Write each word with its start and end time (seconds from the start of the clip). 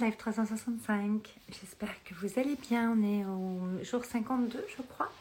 Live 0.00 0.16
365, 0.16 1.36
j'espère 1.50 2.02
que 2.04 2.14
vous 2.14 2.38
allez 2.38 2.56
bien. 2.56 2.96
On 2.96 3.02
est 3.02 3.26
au 3.26 3.84
jour 3.84 4.02
52, 4.02 4.64
je 4.74 4.80
crois. 4.80 5.12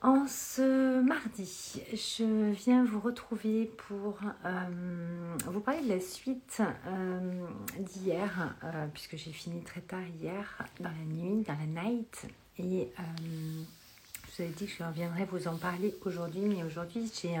En 0.00 0.26
ce 0.26 1.02
mardi, 1.02 1.82
je 1.92 2.52
viens 2.52 2.86
vous 2.86 3.00
retrouver 3.00 3.70
pour 3.86 4.18
euh, 4.46 5.36
vous 5.44 5.60
parler 5.60 5.82
de 5.82 5.90
la 5.90 6.00
suite 6.00 6.62
euh, 6.86 7.46
d'hier, 7.78 8.56
euh, 8.64 8.86
puisque 8.94 9.18
j'ai 9.18 9.32
fini 9.32 9.62
très 9.62 9.82
tard 9.82 10.08
hier, 10.18 10.64
dans 10.80 10.88
la 10.88 11.04
nuit, 11.04 11.44
dans 11.46 11.58
la 11.58 11.82
night. 11.82 12.22
Et 12.58 12.90
je 12.96 14.36
vous 14.36 14.42
avais 14.42 14.52
dit 14.52 14.64
que 14.64 14.72
je 14.72 14.82
reviendrai 14.82 15.26
vous 15.26 15.48
en 15.48 15.58
parler 15.58 15.94
aujourd'hui, 16.06 16.46
mais 16.46 16.64
aujourd'hui 16.64 17.12
j'ai 17.20 17.36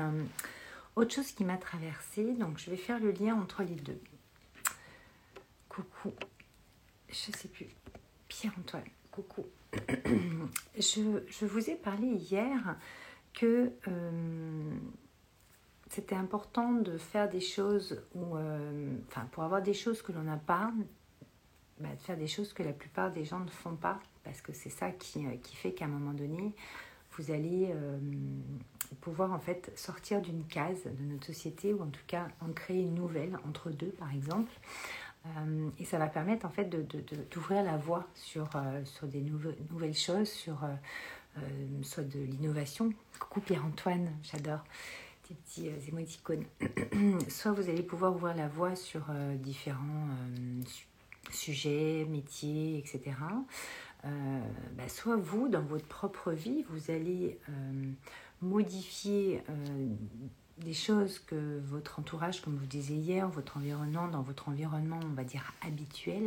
autre 0.96 1.14
chose 1.14 1.32
qui 1.32 1.46
m'a 1.46 1.56
traversée, 1.56 2.34
donc 2.34 2.58
je 2.58 2.70
vais 2.70 2.76
faire 2.76 3.00
le 3.00 3.12
lien 3.12 3.34
entre 3.36 3.62
les 3.62 3.76
deux 3.76 3.98
coucou. 5.78 6.14
Je 7.08 7.14
sais 7.14 7.48
plus. 7.48 7.68
Pierre-Antoine, 8.28 8.84
coucou. 9.10 9.46
je, 10.78 11.46
vous 11.46 11.70
ai 11.70 11.76
parlé 11.76 12.06
hier 12.06 12.76
que 13.34 13.72
euh, 13.86 14.76
c'était 15.88 16.14
important 16.14 16.72
de 16.72 16.98
faire 16.98 17.28
des 17.28 17.40
choses 17.40 18.02
où, 18.14 18.36
euh, 18.36 18.96
enfin, 19.08 19.26
pour 19.32 19.44
avoir 19.44 19.62
des 19.62 19.74
choses 19.74 20.02
que 20.02 20.12
l'on 20.12 20.22
n'a 20.22 20.36
pas, 20.36 20.72
bah, 21.78 21.88
de 21.94 22.00
faire 22.00 22.16
des 22.16 22.26
choses 22.26 22.52
que 22.52 22.62
la 22.62 22.72
plupart 22.72 23.12
des 23.12 23.24
gens 23.24 23.40
ne 23.40 23.50
font 23.50 23.76
pas, 23.76 24.00
parce 24.24 24.40
que 24.40 24.52
c'est 24.52 24.70
ça 24.70 24.90
qui, 24.90 25.26
euh, 25.26 25.36
qui 25.42 25.56
fait 25.56 25.72
qu'à 25.72 25.84
un 25.84 25.88
moment 25.88 26.12
donné, 26.12 26.54
vous 27.16 27.32
allez 27.32 27.74
pouvoir 29.00 29.32
en 29.32 29.40
fait 29.40 29.72
sortir 29.74 30.22
d'une 30.22 30.44
case 30.44 30.84
de 30.84 31.04
notre 31.04 31.26
société 31.26 31.74
ou 31.74 31.82
en 31.82 31.88
tout 31.88 32.04
cas 32.06 32.28
en 32.40 32.52
créer 32.52 32.82
une 32.82 32.94
nouvelle 32.94 33.36
entre 33.44 33.70
deux 33.70 33.90
par 33.90 34.14
exemple 34.14 34.52
euh, 35.36 35.70
et 35.78 35.84
ça 35.84 35.98
va 35.98 36.06
permettre 36.06 36.46
en 36.46 36.50
fait 36.50 36.64
d'ouvrir 37.30 37.62
la 37.62 37.76
voie 37.76 38.06
sur, 38.14 38.48
euh, 38.54 38.84
sur 38.84 39.06
des 39.06 39.20
nouvelles 39.20 39.94
choses, 39.94 40.28
sur 40.28 40.64
euh, 40.64 41.40
soit 41.82 42.04
de 42.04 42.20
l'innovation. 42.20 42.92
Coucou 43.18 43.40
Pierre-Antoine, 43.40 44.10
j'adore 44.22 44.64
tes 45.26 45.34
petits 45.34 45.70
émoticônes. 45.88 46.44
soit 47.28 47.52
vous 47.52 47.68
allez 47.68 47.82
pouvoir 47.82 48.14
ouvrir 48.14 48.34
la 48.34 48.48
voie 48.48 48.74
sur 48.74 49.04
différents 49.34 50.08
sujets, 51.30 52.06
métiers, 52.08 52.78
etc. 52.78 53.16
Bah, 54.04 54.88
soit 54.88 55.16
vous, 55.16 55.48
dans 55.48 55.60
votre 55.60 55.84
propre 55.84 56.32
vie, 56.32 56.64
vous 56.70 56.90
allez 56.90 57.38
modifier 58.40 59.42
des 60.60 60.74
choses 60.74 61.18
que 61.18 61.60
votre 61.60 61.98
entourage, 61.98 62.40
comme 62.40 62.56
vous 62.56 62.66
disiez 62.66 62.96
hier, 62.96 63.28
votre 63.28 63.56
environnement, 63.56 64.08
dans 64.08 64.22
votre 64.22 64.48
environnement, 64.48 65.00
on 65.02 65.14
va 65.14 65.24
dire 65.24 65.52
habituel, 65.66 66.24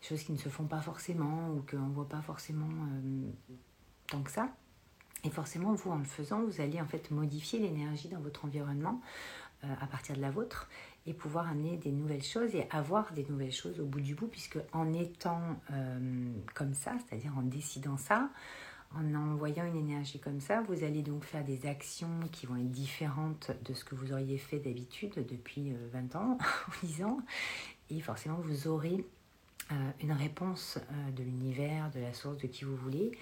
des 0.00 0.08
choses 0.08 0.22
qui 0.22 0.32
ne 0.32 0.38
se 0.38 0.48
font 0.48 0.64
pas 0.64 0.80
forcément 0.80 1.50
ou 1.50 1.64
qu'on 1.70 1.86
ne 1.86 1.92
voit 1.92 2.08
pas 2.08 2.22
forcément 2.22 2.68
euh, 2.68 3.30
tant 4.06 4.22
que 4.22 4.30
ça. 4.30 4.48
Et 5.24 5.30
forcément, 5.30 5.74
vous, 5.74 5.90
en 5.90 5.98
le 5.98 6.04
faisant, 6.04 6.42
vous 6.42 6.60
allez 6.60 6.80
en 6.80 6.86
fait 6.86 7.10
modifier 7.10 7.58
l'énergie 7.58 8.08
dans 8.08 8.20
votre 8.20 8.46
environnement 8.46 9.00
euh, 9.64 9.74
à 9.80 9.86
partir 9.86 10.16
de 10.16 10.22
la 10.22 10.30
vôtre 10.30 10.68
et 11.06 11.12
pouvoir 11.12 11.48
amener 11.48 11.76
des 11.76 11.92
nouvelles 11.92 12.22
choses 12.22 12.54
et 12.54 12.66
avoir 12.70 13.12
des 13.12 13.26
nouvelles 13.28 13.52
choses 13.52 13.80
au 13.80 13.84
bout 13.84 14.00
du 14.00 14.14
bout, 14.14 14.26
puisque 14.26 14.58
en 14.72 14.92
étant 14.92 15.40
euh, 15.72 16.30
comme 16.54 16.74
ça, 16.74 16.92
c'est-à-dire 16.98 17.36
en 17.36 17.42
décidant 17.42 17.96
ça, 17.96 18.30
en 18.94 19.14
envoyant 19.14 19.64
une 19.66 19.76
énergie 19.76 20.18
comme 20.18 20.40
ça, 20.40 20.62
vous 20.62 20.82
allez 20.82 21.02
donc 21.02 21.24
faire 21.24 21.44
des 21.44 21.66
actions 21.66 22.20
qui 22.32 22.46
vont 22.46 22.56
être 22.56 22.70
différentes 22.70 23.52
de 23.64 23.72
ce 23.72 23.84
que 23.84 23.94
vous 23.94 24.12
auriez 24.12 24.38
fait 24.38 24.58
d'habitude 24.58 25.14
depuis 25.28 25.72
20 25.92 26.14
euh, 26.14 26.18
ans 26.18 26.38
ou 26.68 26.86
10 26.86 27.04
ans. 27.04 27.20
Et 27.90 28.00
forcément, 28.00 28.36
vous 28.36 28.66
aurez 28.66 29.04
euh, 29.70 29.90
une 30.02 30.12
réponse 30.12 30.78
euh, 30.78 31.10
de 31.12 31.22
l'univers, 31.22 31.90
de 31.92 32.00
la 32.00 32.12
source, 32.12 32.38
de 32.38 32.48
qui 32.48 32.64
vous 32.64 32.76
voulez, 32.76 33.12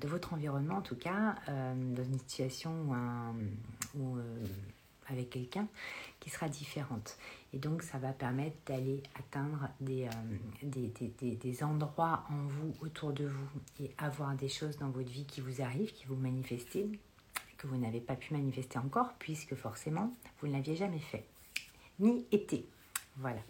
de 0.00 0.06
votre 0.06 0.32
environnement 0.32 0.76
en 0.76 0.82
tout 0.82 0.94
cas, 0.94 1.34
dans 1.48 2.04
une 2.04 2.18
situation 2.20 2.94
où, 3.96 4.16
avec 5.08 5.30
quelqu'un 5.30 5.66
qui 6.20 6.30
sera 6.30 6.48
différente. 6.48 7.18
Et 7.54 7.58
donc, 7.58 7.84
ça 7.84 7.98
va 7.98 8.12
permettre 8.12 8.56
d'aller 8.66 9.00
atteindre 9.16 9.68
des, 9.80 10.08
euh, 10.08 11.34
des, 11.40 11.62
endroits 11.62 12.24
en 12.28 12.48
vous, 12.48 12.74
autour 12.80 13.12
de 13.12 13.26
vous, 13.26 13.60
et 13.80 13.92
avoir 13.96 14.34
des 14.34 14.48
choses 14.48 14.76
dans 14.76 14.90
votre 14.90 15.08
vie 15.08 15.24
qui 15.24 15.40
vous 15.40 15.62
arrivent, 15.62 15.92
qui 15.92 16.04
vous 16.06 16.16
manifestent, 16.16 16.80
que 17.56 17.68
vous 17.68 17.76
n'avez 17.76 18.00
pas 18.00 18.16
pu 18.16 18.34
manifester 18.34 18.78
encore, 18.78 19.12
puisque 19.20 19.54
forcément, 19.54 20.12
vous 20.40 20.48
ne 20.48 20.52
l'aviez 20.52 20.74
jamais 20.74 20.98
fait, 20.98 21.24
ni 22.00 22.26
été. 22.32 22.66
Voilà. 23.18 23.40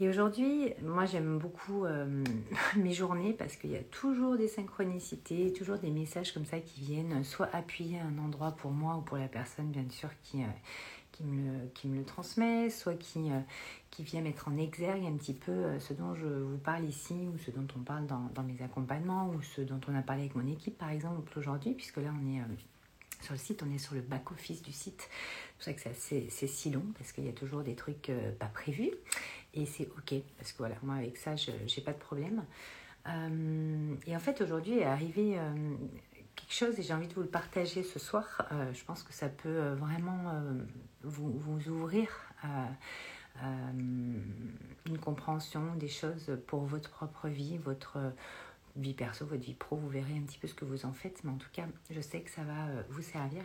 Et 0.00 0.08
aujourd'hui, 0.08 0.72
moi 0.82 1.06
j'aime 1.06 1.38
beaucoup 1.38 1.86
euh, 1.86 2.24
mes 2.76 2.92
journées 2.92 3.32
parce 3.32 3.56
qu'il 3.56 3.70
y 3.70 3.76
a 3.76 3.82
toujours 3.82 4.36
des 4.36 4.48
synchronicités, 4.48 5.52
toujours 5.52 5.78
des 5.78 5.90
messages 5.90 6.32
comme 6.32 6.44
ça 6.44 6.60
qui 6.60 6.80
viennent 6.82 7.24
soit 7.24 7.48
appuyer 7.54 7.98
un 8.00 8.18
endroit 8.18 8.52
pour 8.52 8.72
moi 8.72 8.96
ou 8.96 9.00
pour 9.00 9.16
la 9.16 9.28
personne 9.28 9.70
bien 9.70 9.86
sûr 9.88 10.10
qui, 10.22 10.42
euh, 10.42 10.46
qui, 11.16 11.88
me, 11.88 11.96
le, 11.96 12.04
transmet, 12.04 12.70
soit 12.70 12.94
qui, 12.94 13.30
euh, 13.30 13.40
qui 13.90 14.02
vient 14.02 14.20
mettre 14.20 14.48
en 14.48 14.56
exergue 14.56 15.04
un 15.04 15.16
petit 15.16 15.34
peu 15.34 15.78
ce 15.78 15.92
dont 15.92 16.14
je 16.14 16.26
vous 16.26 16.58
parle 16.58 16.84
ici 16.84 17.14
ou 17.14 17.38
ce 17.38 17.50
dont 17.50 17.66
on 17.76 17.80
parle 17.80 18.06
dans, 18.06 18.42
mes 18.42 18.62
accompagnements 18.62 19.28
ou 19.30 19.42
ce 19.42 19.60
dont 19.60 19.80
on 19.88 19.94
a 19.94 20.02
parlé 20.02 20.22
avec 20.22 20.34
mon 20.34 20.46
équipe 20.46 20.76
par 20.78 20.90
exemple 20.90 21.38
aujourd'hui 21.38 21.72
puisque 21.72 21.98
là 21.98 22.10
on 22.22 22.26
est 22.34 22.40
sur 23.22 23.32
le 23.32 23.38
site, 23.38 23.62
on 23.66 23.74
est 23.74 23.78
sur 23.78 23.94
le 23.94 24.02
back-office 24.02 24.62
du 24.62 24.72
site. 24.72 25.08
C'est 25.58 25.74
pour 25.74 25.82
ça 25.82 25.90
que 25.90 25.96
c'est 25.96 26.46
si 26.46 26.70
long 26.70 26.84
parce 26.98 27.12
qu'il 27.12 27.24
y 27.24 27.28
a 27.28 27.32
toujours 27.32 27.62
des 27.62 27.74
trucs 27.74 28.10
pas 28.38 28.46
prévus 28.46 28.92
et 29.54 29.64
c'est 29.64 29.88
ok 29.96 30.14
parce 30.38 30.52
que 30.52 30.58
voilà, 30.58 30.76
moi 30.82 30.96
avec 30.96 31.16
ça, 31.16 31.34
je 31.36 31.80
pas 31.80 31.92
de 31.92 31.98
problème. 31.98 32.44
Euh, 33.08 33.94
et 34.06 34.16
en 34.16 34.18
fait, 34.18 34.40
aujourd'hui 34.40 34.78
est 34.78 34.84
arrivé 34.84 35.38
euh, 35.38 35.54
chose 36.54 36.78
et 36.78 36.82
j'ai 36.82 36.94
envie 36.94 37.08
de 37.08 37.14
vous 37.14 37.22
le 37.22 37.28
partager 37.28 37.82
ce 37.82 37.98
soir. 37.98 38.46
Euh, 38.52 38.72
je 38.72 38.84
pense 38.84 39.02
que 39.02 39.12
ça 39.12 39.28
peut 39.28 39.72
vraiment 39.74 40.32
vous, 41.02 41.30
vous, 41.38 41.68
ouvrir 41.70 42.08
une 43.74 44.98
compréhension 45.02 45.74
des 45.74 45.88
choses 45.88 46.38
pour 46.46 46.64
votre 46.64 46.90
propre 46.90 47.28
vie, 47.28 47.58
votre 47.58 47.98
vie 48.76 48.94
perso, 48.94 49.26
votre 49.26 49.42
vie 49.42 49.54
pro. 49.54 49.76
Vous 49.76 49.88
verrez 49.88 50.16
un 50.16 50.22
petit 50.22 50.38
peu 50.38 50.48
ce 50.48 50.54
que 50.54 50.64
vous 50.64 50.86
en 50.86 50.92
faites, 50.92 51.24
mais 51.24 51.30
en 51.30 51.38
tout 51.38 51.50
cas, 51.52 51.66
je 51.90 52.00
sais 52.00 52.20
que 52.20 52.30
ça 52.30 52.42
va 52.42 52.66
vous 52.90 53.02
servir. 53.02 53.42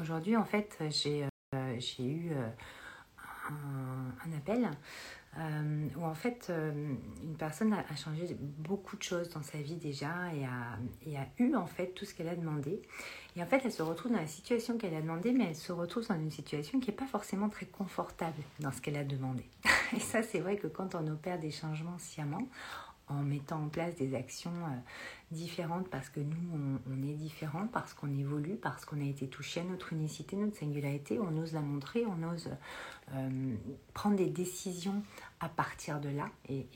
Aujourd'hui, 0.00 0.36
en 0.36 0.44
fait, 0.44 0.82
j'ai 0.90 1.28
eu 2.00 2.32
un, 3.48 4.36
appel 4.36 4.68
euh, 5.38 5.88
où 5.96 6.04
en 6.04 6.14
fait 6.14 6.46
euh, 6.48 6.72
une 7.22 7.36
personne 7.36 7.72
a, 7.72 7.96
changé 7.96 8.36
beaucoup 8.40 8.96
de 8.96 9.02
choses 9.02 9.28
dans 9.30 9.42
sa 9.42 9.58
vie 9.58 9.76
déjà 9.76 10.32
et 10.34 10.44
a, 10.44 10.78
et 11.06 11.16
a 11.16 11.26
eu 11.38 11.54
en 11.54 11.66
fait 11.66 11.88
tout 11.88 12.04
ce 12.04 12.14
qu'elle 12.14 12.28
a 12.28 12.36
demandé. 12.36 12.80
Et 13.36 13.42
en 13.42 13.46
fait 13.46 13.60
elle 13.64 13.72
se 13.72 13.82
retrouve 13.82 14.12
dans 14.12 14.18
la 14.18 14.26
situation 14.26 14.78
qu'elle 14.78 14.94
a 14.94 15.00
demandé, 15.00 15.32
mais 15.32 15.46
elle 15.48 15.56
se 15.56 15.72
retrouve 15.72 16.06
dans 16.08 16.14
une 16.14 16.30
situation 16.30 16.80
qui 16.80 16.90
n'est 16.90 16.96
pas 16.96 17.06
forcément 17.06 17.48
très 17.48 17.66
confortable 17.66 18.42
dans 18.60 18.72
ce 18.72 18.80
qu'elle 18.80 18.96
a 18.96 19.04
demandé. 19.04 19.44
Et 19.96 20.00
ça 20.00 20.22
c'est 20.22 20.40
vrai 20.40 20.56
que 20.56 20.66
quand 20.66 20.94
on 20.94 21.06
opère 21.08 21.38
des 21.38 21.50
changements 21.50 21.98
sciemment, 21.98 22.46
en 23.08 23.22
mettant 23.22 23.62
en 23.62 23.68
place 23.68 23.94
des 23.96 24.14
actions 24.14 24.50
euh, 24.50 24.76
différentes 25.30 25.88
parce 25.88 26.08
que 26.08 26.20
nous, 26.20 26.80
on, 26.86 27.02
est 27.02 27.14
différents, 27.14 27.66
parce 27.68 27.94
qu'on 27.94 28.16
évolue, 28.18 28.56
parce 28.56 28.84
qu'on 28.84 29.00
a 29.00 29.04
été 29.04 29.28
touché 29.28 29.60
à 29.60 29.64
notre 29.64 29.92
unicité, 29.92 30.36
notre 30.36 30.56
singularité, 30.56 31.18
on 31.18 31.36
ose 31.38 31.52
la 31.52 31.60
montrer, 31.60 32.04
on 32.06 32.22
ose 32.28 32.50
euh, 33.14 33.54
prendre 33.94 34.16
des 34.16 34.26
décisions 34.26 35.02
à 35.40 35.48
partir 35.48 36.00
de 36.00 36.08
là. 36.08 36.28
Et, 36.48 36.66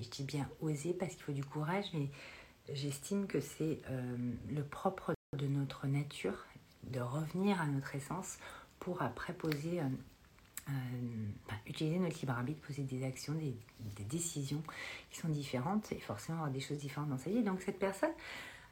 je 0.00 0.08
dis 0.08 0.24
bien 0.24 0.48
oser 0.60 0.92
parce 0.92 1.14
qu'il 1.14 1.22
faut 1.22 1.32
du 1.32 1.44
courage, 1.44 1.86
mais 1.92 2.08
j'estime 2.72 3.26
que 3.26 3.40
c'est 3.40 3.80
euh, 3.90 4.16
le 4.50 4.62
propre 4.62 5.12
de 5.36 5.46
notre 5.46 5.86
nature 5.86 6.46
de 6.84 7.00
revenir 7.00 7.60
à 7.60 7.66
notre 7.66 7.94
essence 7.94 8.38
pour 8.78 9.02
après 9.02 9.32
poser 9.32 9.80
euh, 9.80 9.88
bah, 11.48 11.54
utiliser 11.66 11.98
notre 11.98 12.18
libre 12.20 12.32
arbitre, 12.32 12.60
poser 12.60 12.82
des 12.82 13.04
actions, 13.04 13.34
des, 13.34 13.54
décisions 14.04 14.62
qui 15.10 15.18
sont 15.18 15.28
différentes 15.28 15.92
et 15.92 15.98
forcément 15.98 16.38
avoir 16.38 16.52
des 16.52 16.60
choses 16.60 16.78
différentes 16.78 17.08
dans 17.08 17.18
sa 17.18 17.30
vie. 17.30 17.42
Donc 17.42 17.60
cette 17.62 17.78
personne 17.78 18.10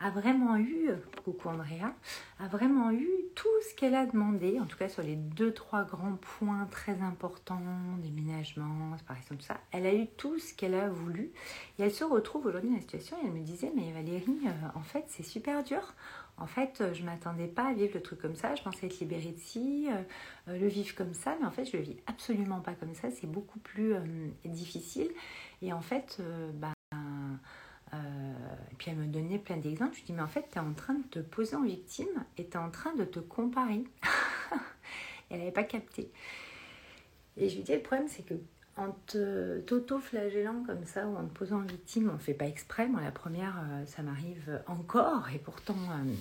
a 0.01 0.11
vraiment 0.11 0.59
eu, 0.59 0.91
coucou 1.25 1.49
Andrea, 1.49 1.95
a 2.39 2.49
vraiment 2.49 2.91
eu 2.91 3.09
tout 3.35 3.49
ce 3.69 3.75
qu'elle 3.75 3.95
a 3.95 4.05
demandé, 4.05 4.61
en 4.61 4.67
tout 4.67 4.77
cas 4.77 4.89
sur 4.89 5.03
les 5.03 5.17
deux, 5.17 5.53
trois 5.53 5.85
grands 5.85 6.17
points 6.39 6.67
très 6.71 7.01
importants, 7.01 7.63
déménagement, 8.03 8.97
séparation, 8.99 9.37
tout 9.37 9.43
ça. 9.43 9.59
Elle 9.73 9.87
a 9.87 9.95
eu 9.95 10.07
tout 10.07 10.39
ce 10.39 10.53
qu'elle 10.53 10.75
a 10.75 10.89
voulu 10.89 11.31
et 11.79 11.83
elle 11.83 11.93
se 11.93 12.05
retrouve 12.05 12.47
aujourd'hui 12.47 12.71
dans 12.71 12.77
la 12.77 12.83
situation 12.83 13.17
et 13.23 13.27
elle 13.27 13.33
me 13.33 13.43
disait, 13.43 13.73
mais 13.75 13.93
Valérie, 13.93 14.41
euh, 14.47 14.69
en 14.75 14.83
fait 14.83 15.05
c'est 15.09 15.23
super 15.23 15.65
dur 15.65 15.95
en 16.39 16.47
fait, 16.47 16.83
je 16.93 17.01
ne 17.01 17.07
m'attendais 17.07 17.47
pas 17.47 17.69
à 17.69 17.73
vivre 17.73 17.93
le 17.95 18.03
truc 18.03 18.21
comme 18.21 18.37
ça. 18.37 18.55
Je 18.55 18.63
pensais 18.63 18.87
être 18.87 19.01
libérée 19.01 19.33
de 19.33 19.39
ci, 19.39 19.89
euh, 19.91 20.03
euh, 20.49 20.59
le 20.59 20.69
vivre 20.69 20.95
comme 20.95 21.15
ça, 21.15 21.35
mais 21.41 21.47
en 21.47 21.51
fait, 21.51 21.65
je 21.65 21.77
le 21.77 21.83
vis 21.83 21.97
absolument 22.07 22.61
pas 22.61 22.75
comme 22.75 22.95
ça. 22.95 23.11
C'est 23.11 23.27
beaucoup 23.27 23.59
plus 23.59 23.95
euh, 23.95 24.01
difficile. 24.45 25.11
Et 25.63 25.73
en 25.73 25.81
fait, 25.81 26.21
bah, 26.55 26.73
elle 28.87 28.97
me 28.97 29.07
donnait 29.07 29.39
plein 29.39 29.57
d'exemples. 29.57 29.95
Je 29.95 30.01
lui 30.01 30.07
dis, 30.07 30.13
mais 30.13 30.23
en 30.23 30.29
fait, 30.29 30.47
tu 30.53 30.59
es 30.59 30.61
en 30.61 30.75
train 30.75 30.95
de 30.95 31.03
te 31.09 31.19
poser 31.19 31.57
en 31.57 31.63
victime 31.63 32.25
et 32.37 32.47
tu 32.47 32.53
es 32.53 32.57
en 32.57 32.71
train 32.71 32.95
de 32.95 33.05
te 33.05 33.19
comparer. 33.19 33.85
elle 35.31 35.39
n'avait 35.39 35.51
pas 35.51 35.65
capté. 35.65 36.13
Et 37.37 37.49
je 37.49 37.57
lui 37.57 37.63
dis, 37.63 37.73
le 37.73 37.83
problème, 37.83 38.09
c'est 38.09 38.25
que 38.25 38.35
en 38.77 38.93
t'auto-flagellant 39.67 40.63
comme 40.67 40.85
ça 40.85 41.07
ou 41.07 41.17
en 41.17 41.25
te 41.27 41.33
posant 41.39 41.61
victime, 41.61 42.11
on 42.11 42.15
ne 42.15 42.19
fait 42.19 42.35
pas 42.35 42.47
exprès. 42.47 42.87
Moi, 42.89 43.01
la 43.01 43.11
première, 43.11 43.59
euh, 43.59 43.87
ça 43.87 44.03
m'arrive 44.03 44.61
encore. 44.67 45.29
Et 45.35 45.39
pourtant, 45.39 45.77
euh, 45.91 46.13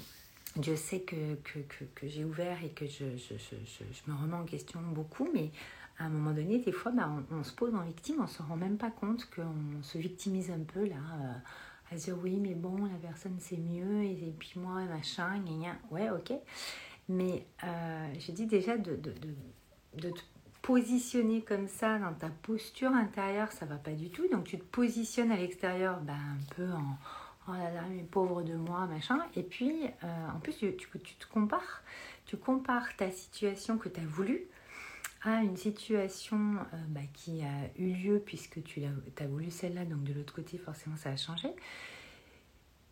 Dieu 0.56 0.78
sait 0.78 1.02
que, 1.02 1.36
que, 1.44 1.60
que, 1.94 2.08
j'ai 2.08 2.24
ouvert 2.24 2.64
et 2.64 2.70
que 2.70 2.86
je, 2.86 3.18
je, 3.18 3.36
je, 3.38 3.56
je, 3.66 4.12
me 4.12 4.18
remets 4.18 4.38
en 4.38 4.46
question 4.46 4.80
beaucoup, 4.82 5.30
mais 5.34 5.52
à 6.00 6.06
un 6.06 6.10
moment 6.10 6.32
donné, 6.32 6.60
des 6.60 6.72
fois, 6.72 6.92
bah, 6.94 7.10
on, 7.30 7.44
se 7.44 7.52
pose 7.52 7.76
en 7.76 7.84
victime, 7.84 8.18
on 8.20 8.24
ne 8.24 8.28
se 8.28 8.42
rend 8.42 8.56
même 8.56 8.78
pas 8.78 8.92
compte 8.92 9.30
qu'on 9.32 9.84
se 9.84 9.98
victimise 9.98 10.50
un 10.50 10.60
peu 10.60 10.88
là, 10.88 10.96
euh, 10.96 11.34
à 11.92 11.96
dire 11.96 12.18
oui, 12.24 12.40
mais 12.40 12.56
bon, 12.56 12.86
la 12.86 12.98
personne 13.02 13.36
c'est 13.40 13.58
mieux, 13.58 14.04
et, 14.04 14.34
puis 14.40 14.54
moi, 14.56 14.82
machin, 14.86 15.42
ouais, 15.92 16.10
ok. 16.10 16.34
Mais 17.10 17.46
j'ai 18.18 18.34
dit 18.34 18.48
déjà 18.48 18.78
de, 18.78 18.96
de, 18.96 19.12
de, 19.12 19.36
de 20.02 20.10
te 20.10 20.22
positionner 20.66 21.42
comme 21.42 21.68
ça 21.68 22.00
dans 22.00 22.14
ta 22.14 22.30
posture 22.42 22.90
intérieure, 22.90 23.52
ça 23.52 23.68
va 23.68 23.76
pas 23.76 23.92
du 23.92 24.10
tout. 24.10 24.28
Donc 24.30 24.46
tu 24.46 24.58
te 24.58 24.64
positionnes 24.64 25.32
à 25.32 25.38
l'extérieur, 25.38 26.00
ben, 26.02 26.14
un 26.14 26.56
peu 26.56 26.68
en 26.72 26.98
oh 27.48 27.52
là 27.52 27.72
là, 27.72 27.84
mais 27.92 28.02
pauvre 28.02 28.42
de 28.42 28.56
moi, 28.56 28.88
machin. 28.88 29.20
Et 29.36 29.44
puis 29.44 29.86
euh, 30.04 30.30
en 30.36 30.40
plus, 30.40 30.58
tu, 30.58 30.76
te 30.76 31.28
compares. 31.32 31.84
Tu 32.26 32.36
compares 32.38 32.96
ta 32.98 33.12
situation 33.12 33.78
que 33.78 33.90
tu 33.90 34.00
as 34.00 34.06
voulu 34.06 34.42
à 35.22 35.44
une 35.44 35.56
situation 35.56 36.56
euh, 36.56 36.78
bah, 36.88 37.02
qui 37.14 37.44
a 37.44 37.70
eu 37.78 37.94
lieu 37.94 38.20
puisque 38.26 38.64
tu 38.64 38.82
as, 38.86 39.24
as 39.24 39.28
voulu 39.28 39.52
celle-là, 39.52 39.86
donc 39.86 40.04
de 40.04 40.14
l'autre 40.14 40.34
côté, 40.34 40.58
forcément, 40.58 40.98
ça 40.98 41.12
a 41.12 41.16
changé. 41.16 41.50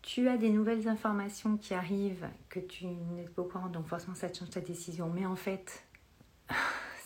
Tu 0.00 0.28
as 0.28 0.36
des 0.36 0.50
nouvelles 0.50 0.86
informations 0.86 1.56
qui 1.56 1.74
arrivent 1.74 2.28
que 2.50 2.60
tu 2.60 2.86
n'es 2.86 3.24
pas 3.24 3.42
au 3.42 3.46
courant, 3.46 3.66
donc 3.66 3.88
forcément, 3.88 4.14
ça 4.14 4.28
te 4.28 4.38
change 4.38 4.50
ta 4.50 4.60
décision. 4.60 5.10
Mais 5.12 5.26
en 5.26 5.34
fait, 5.34 5.84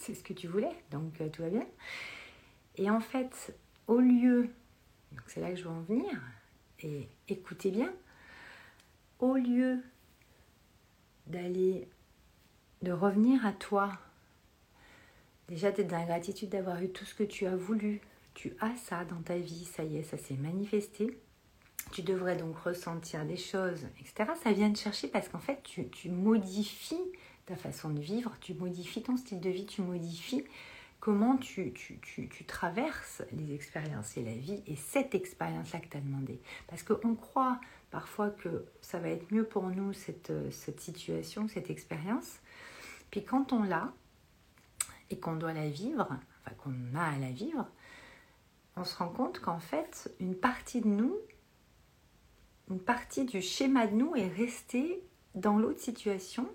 c'est 0.08 0.14
ce 0.14 0.24
que 0.24 0.32
tu 0.32 0.48
voulais, 0.48 0.72
donc 0.90 1.20
euh, 1.20 1.28
tout 1.28 1.42
va 1.42 1.50
bien. 1.50 1.66
Et 2.76 2.88
en 2.88 3.00
fait, 3.00 3.54
au 3.86 4.00
lieu, 4.00 4.48
c'est 5.26 5.40
là 5.40 5.50
que 5.50 5.56
je 5.56 5.64
veux 5.64 5.70
en 5.70 5.82
venir, 5.82 6.18
et 6.80 7.08
écoutez 7.28 7.70
bien, 7.70 7.92
au 9.18 9.34
lieu 9.34 9.82
d'aller, 11.26 11.88
de 12.80 12.90
revenir 12.90 13.44
à 13.44 13.52
toi, 13.52 13.98
déjà 15.48 15.70
d'être 15.72 15.88
dans 15.88 15.98
la 15.98 16.06
gratitude 16.06 16.48
d'avoir 16.48 16.82
eu 16.82 16.88
tout 16.88 17.04
ce 17.04 17.14
que 17.14 17.24
tu 17.24 17.46
as 17.46 17.56
voulu, 17.56 18.00
tu 18.32 18.54
as 18.60 18.76
ça 18.76 19.04
dans 19.04 19.20
ta 19.20 19.36
vie, 19.36 19.66
ça 19.66 19.84
y 19.84 19.98
est, 19.98 20.02
ça 20.04 20.16
s'est 20.16 20.36
manifesté. 20.36 21.18
Tu 21.92 22.02
devrais 22.02 22.36
donc 22.36 22.56
ressentir 22.58 23.24
des 23.24 23.36
choses, 23.36 23.86
etc. 23.98 24.30
Ça 24.42 24.52
vient 24.52 24.72
te 24.72 24.78
chercher 24.78 25.08
parce 25.08 25.28
qu'en 25.28 25.38
fait, 25.38 25.62
tu 25.62 26.08
modifies 26.10 26.96
ta 27.48 27.56
façon 27.56 27.88
de 27.90 28.00
vivre, 28.00 28.36
tu 28.40 28.52
modifies 28.52 29.02
ton 29.02 29.16
style 29.16 29.40
de 29.40 29.48
vie, 29.48 29.64
tu 29.64 29.80
modifies 29.80 30.44
comment 31.00 31.38
tu, 31.38 31.72
tu, 31.72 31.98
tu, 31.98 32.44
traverses 32.44 33.22
les 33.32 33.54
expériences 33.54 34.18
et 34.18 34.22
la 34.22 34.34
vie 34.34 34.62
et 34.66 34.76
cette 34.76 35.14
expérience-là 35.14 35.80
que 35.80 35.88
tu 35.88 35.96
as 35.96 36.00
demandé. 36.00 36.40
Parce 36.66 36.82
qu'on 36.82 37.14
croit 37.14 37.58
parfois 37.90 38.28
que 38.28 38.66
ça 38.82 38.98
va 38.98 39.08
être 39.08 39.32
mieux 39.32 39.44
pour 39.44 39.68
nous, 39.70 39.94
cette, 39.94 40.32
cette 40.52 40.80
situation, 40.80 41.48
cette 41.48 41.70
expérience. 41.70 42.40
Puis 43.10 43.24
quand 43.24 43.54
on 43.54 43.62
l'a 43.62 43.94
et 45.10 45.18
qu'on 45.18 45.36
doit 45.36 45.54
la 45.54 45.70
vivre, 45.70 46.06
enfin 46.10 46.54
qu'on 46.58 46.98
a 46.98 47.04
à 47.04 47.18
la 47.18 47.30
vivre, 47.30 47.66
on 48.76 48.84
se 48.84 48.94
rend 48.96 49.08
compte 49.08 49.40
qu'en 49.40 49.58
fait, 49.58 50.14
une 50.20 50.34
partie 50.34 50.82
de 50.82 50.88
nous, 50.88 51.16
une 52.70 52.80
partie 52.80 53.24
du 53.24 53.40
schéma 53.40 53.86
de 53.86 53.94
nous 53.94 54.14
est 54.16 54.28
restée 54.28 55.02
dans 55.34 55.56
l'autre 55.56 55.80
situation 55.80 56.46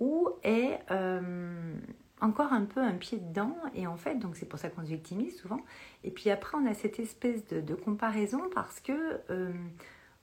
ou 0.00 0.28
est 0.42 0.78
euh, 0.90 1.74
encore 2.20 2.52
un 2.52 2.64
peu 2.64 2.80
un 2.80 2.94
pied 2.94 3.18
dedans. 3.18 3.56
Et 3.74 3.86
en 3.86 3.96
fait, 3.96 4.16
donc 4.16 4.36
c'est 4.36 4.46
pour 4.46 4.58
ça 4.58 4.68
qu'on 4.68 4.82
se 4.82 4.88
victimise 4.88 5.38
souvent. 5.38 5.60
Et 6.04 6.10
puis 6.10 6.30
après, 6.30 6.56
on 6.58 6.66
a 6.66 6.74
cette 6.74 6.98
espèce 6.98 7.46
de, 7.46 7.74
comparaison 7.74 8.42
parce 8.54 8.80
que 8.80 9.20
euh, 9.30 9.52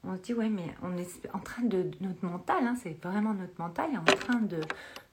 on 0.04 0.16
se 0.16 0.22
dit, 0.22 0.34
ouais, 0.34 0.50
mais 0.50 0.76
on 0.84 0.98
est 0.98 1.08
en 1.34 1.40
train 1.40 1.64
de, 1.64 1.90
notre 2.02 2.24
mental, 2.26 2.66
hein, 2.66 2.76
c'est 2.82 3.02
vraiment 3.04 3.34
notre 3.34 3.60
mental, 3.60 3.92
est 3.94 3.98
en 3.98 4.04
train 4.04 4.42
de, 4.42 4.62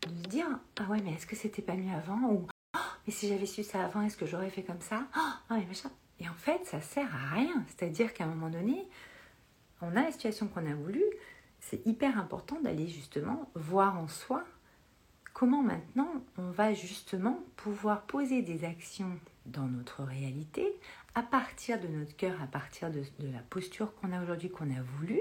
se 0.05 0.29
dire, 0.29 0.47
ah 0.81 0.91
ouais, 0.91 1.00
mais 1.05 1.12
est-ce 1.12 1.26
que 1.26 1.37
c'était 1.37 1.62
pas 1.62 1.75
mieux 1.75 1.94
avant? 1.94 2.20
Ou, 2.31 2.47
oh, 2.76 2.79
mais 3.06 3.12
si 3.12 3.29
j'avais 3.29 3.47
su 3.47 3.62
ça 3.62 3.85
avant, 3.85 4.03
est-ce 4.03 4.17
que 4.17 4.26
j'aurais 4.26 4.50
fait 4.50 4.62
comme 4.62 4.81
ça? 4.81 5.05
Oh, 5.17 5.55
machin. 5.55 5.91
Et 6.20 6.29
en 6.29 6.35
fait, 6.35 6.65
ça 6.67 6.81
sert 6.81 7.08
à 7.15 7.35
rien. 7.35 7.65
C'est-à-dire 7.67 8.12
qu'à 8.15 8.25
un 8.25 8.29
moment 8.29 8.50
donné, 8.50 8.87
on 9.81 9.97
a 9.97 10.03
la 10.03 10.12
situation 10.12 10.47
qu'on 10.47 10.70
a 10.70 10.75
voulu, 10.75 11.03
c'est 11.58 11.85
hyper 11.87 12.19
important 12.19 12.61
d'aller 12.61 12.87
justement 12.87 13.50
voir 13.55 13.99
en 13.99 14.08
soi 14.08 14.44
comment 15.32 15.62
maintenant 15.62 16.08
on 16.38 16.50
va 16.50 16.75
justement 16.75 17.40
pouvoir 17.56 18.02
poser 18.02 18.43
des 18.43 18.64
actions 18.64 19.19
dans 19.46 19.67
notre 19.67 20.02
réalité 20.02 20.73
à 21.14 21.23
partir 21.23 21.81
de 21.81 21.88
notre 21.88 22.17
cœur, 22.17 22.40
à 22.43 22.46
partir 22.46 22.90
de, 22.90 23.02
la 23.20 23.40
posture 23.50 23.94
qu'on 23.96 24.12
a 24.12 24.23
aujourd'hui, 24.23 24.50
qu'on 24.50 24.70
a 24.70 24.82
voulu, 24.99 25.20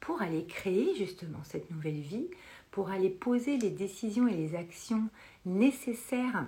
pour 0.00 0.20
aller 0.20 0.44
créer 0.44 0.94
justement 0.96 1.38
cette 1.44 1.70
nouvelle 1.70 2.00
vie, 2.00 2.28
pour 2.70 2.90
aller 2.90 3.08
poser 3.08 3.56
les 3.56 3.70
décisions 3.70 4.28
et 4.28 4.36
les 4.36 4.54
actions 4.54 5.08
nécessaires 5.46 6.46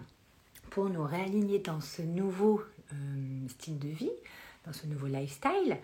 pour 0.70 0.90
nous 0.90 1.04
réaligner 1.04 1.58
dans 1.58 1.81
ce 1.81 2.02
nouveau 2.02 2.60
euh, 2.93 3.48
style 3.48 3.78
de 3.78 3.88
vie, 3.88 4.10
dans 4.66 4.72
ce 4.72 4.87
nouveau 4.87 5.06
lifestyle, 5.06 5.78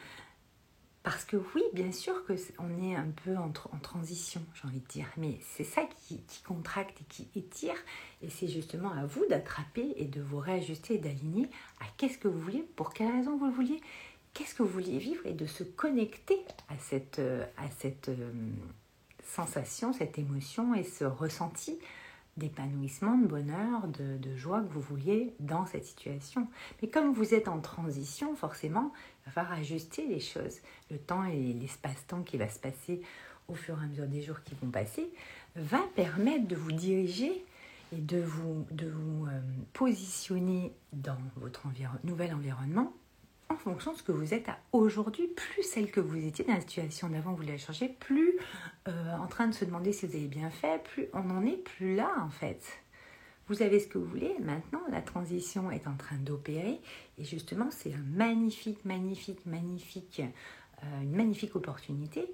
parce 1.02 1.24
que 1.24 1.36
oui, 1.54 1.62
bien 1.72 1.90
sûr 1.90 2.24
que 2.24 2.34
on 2.58 2.82
est 2.82 2.94
un 2.94 3.08
peu 3.24 3.36
en, 3.36 3.50
transition, 3.50 4.40
j'ai 4.54 4.68
envie 4.68 4.80
de 4.80 4.86
dire, 4.86 5.08
mais 5.16 5.38
c'est 5.56 5.64
ça 5.64 5.82
qui, 6.06 6.22
contracte 6.46 7.00
et 7.00 7.04
qui 7.04 7.28
étire, 7.34 7.74
et 8.22 8.30
c'est 8.30 8.46
justement 8.46 8.92
à 8.92 9.04
vous 9.04 9.24
d'attraper 9.26 9.94
et 9.96 10.04
de 10.04 10.20
vous 10.20 10.38
réajuster 10.38 10.94
et 10.94 10.98
d'aligner 10.98 11.48
à 11.80 11.84
qu'est-ce 11.96 12.18
que 12.18 12.28
vous 12.28 12.38
vouliez, 12.38 12.64
pour 12.76 12.92
quelle 12.92 13.10
raison 13.10 13.36
vous 13.36 13.46
le 13.46 13.52
vouliez, 13.52 13.80
qu'est-ce 14.32 14.54
que 14.54 14.62
vous 14.62 14.68
vouliez 14.68 14.98
vivre, 14.98 15.26
et 15.26 15.32
de 15.32 15.46
se 15.46 15.64
connecter 15.64 16.38
à 16.68 16.78
cette, 16.78 17.18
à 17.18 17.68
cette 17.78 18.08
euh, 18.08 18.32
sensation, 19.24 19.92
cette 19.92 20.18
émotion 20.18 20.74
et 20.74 20.84
ce 20.84 21.04
ressenti 21.04 21.78
d'épanouissement, 22.36 23.18
de 23.18 23.26
bonheur, 23.26 23.86
de, 23.88 24.36
joie 24.36 24.60
que 24.60 24.72
vous 24.72 24.80
vouliez 24.80 25.34
dans 25.40 25.66
cette 25.66 25.84
situation. 25.84 26.48
Mais 26.80 26.88
comme 26.88 27.12
vous 27.12 27.34
êtes 27.34 27.48
en 27.48 27.60
transition, 27.60 28.34
forcément, 28.34 28.92
il 28.94 29.26
va 29.26 29.32
falloir 29.32 29.58
ajuster 29.58 30.06
les 30.06 30.20
choses. 30.20 30.58
Le 30.90 30.98
temps 30.98 31.24
et 31.24 31.52
l'espace-temps 31.52 32.22
qui 32.22 32.38
va 32.38 32.48
se 32.48 32.58
passer 32.58 33.02
au 33.48 33.54
fur 33.54 33.78
et 33.80 33.84
à 33.84 33.86
mesure 33.86 34.06
des 34.06 34.22
jours 34.22 34.42
qui 34.44 34.54
vont 34.54 34.70
passer 34.70 35.10
va 35.56 35.80
permettre 35.94 36.48
de 36.48 36.56
vous 36.56 36.72
diriger 36.72 37.44
et 37.92 38.00
de 38.00 38.20
vous, 38.20 38.66
de 38.70 38.88
vous 38.88 39.26
euh, 39.26 39.40
positionner 39.74 40.72
dans 40.92 41.18
votre 41.36 41.66
nouvel 42.04 42.32
environnement 42.32 42.94
en 43.52 43.56
fonction 43.56 43.92
de 43.92 43.98
ce 43.98 44.02
que 44.02 44.12
vous 44.12 44.34
êtes 44.34 44.48
à 44.48 44.58
aujourd'hui, 44.72 45.28
plus 45.28 45.62
celle 45.62 45.90
que 45.90 46.00
vous 46.00 46.16
étiez 46.16 46.44
dans 46.44 46.54
la 46.54 46.60
situation 46.60 47.08
d'avant, 47.08 47.32
vous 47.34 47.42
l'avez 47.42 47.58
changé, 47.58 47.88
plus 47.88 48.38
euh, 48.88 49.16
en 49.16 49.26
train 49.26 49.46
de 49.46 49.52
se 49.52 49.64
demander 49.64 49.92
si 49.92 50.06
vous 50.06 50.16
avez 50.16 50.26
bien 50.26 50.50
fait, 50.50 50.82
plus 50.82 51.06
on 51.12 51.22
n'en 51.22 51.44
est 51.44 51.58
plus 51.58 51.94
là 51.94 52.10
en 52.20 52.30
fait. 52.30 52.62
Vous 53.48 53.62
avez 53.62 53.80
ce 53.80 53.88
que 53.88 53.98
vous 53.98 54.06
voulez, 54.06 54.34
maintenant 54.40 54.80
la 54.90 55.02
transition 55.02 55.70
est 55.70 55.86
en 55.86 55.96
train 55.96 56.16
d'opérer 56.16 56.80
et 57.18 57.24
justement 57.24 57.68
c'est 57.70 57.92
un 57.92 58.04
magnifique, 58.16 58.84
magnifique, 58.84 59.44
magnifique, 59.44 60.22
euh, 60.82 61.02
une 61.02 61.14
magnifique 61.14 61.54
opportunité 61.54 62.32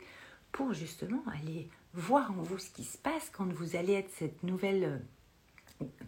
pour 0.52 0.72
justement 0.72 1.22
aller 1.34 1.68
voir 1.94 2.30
en 2.30 2.42
vous 2.42 2.58
ce 2.58 2.70
qui 2.70 2.84
se 2.84 2.98
passe 2.98 3.30
quand 3.32 3.52
vous 3.52 3.75
allez 3.76 3.94
être 3.94 4.10
cette 4.10 4.42
nouvelle 4.42 5.02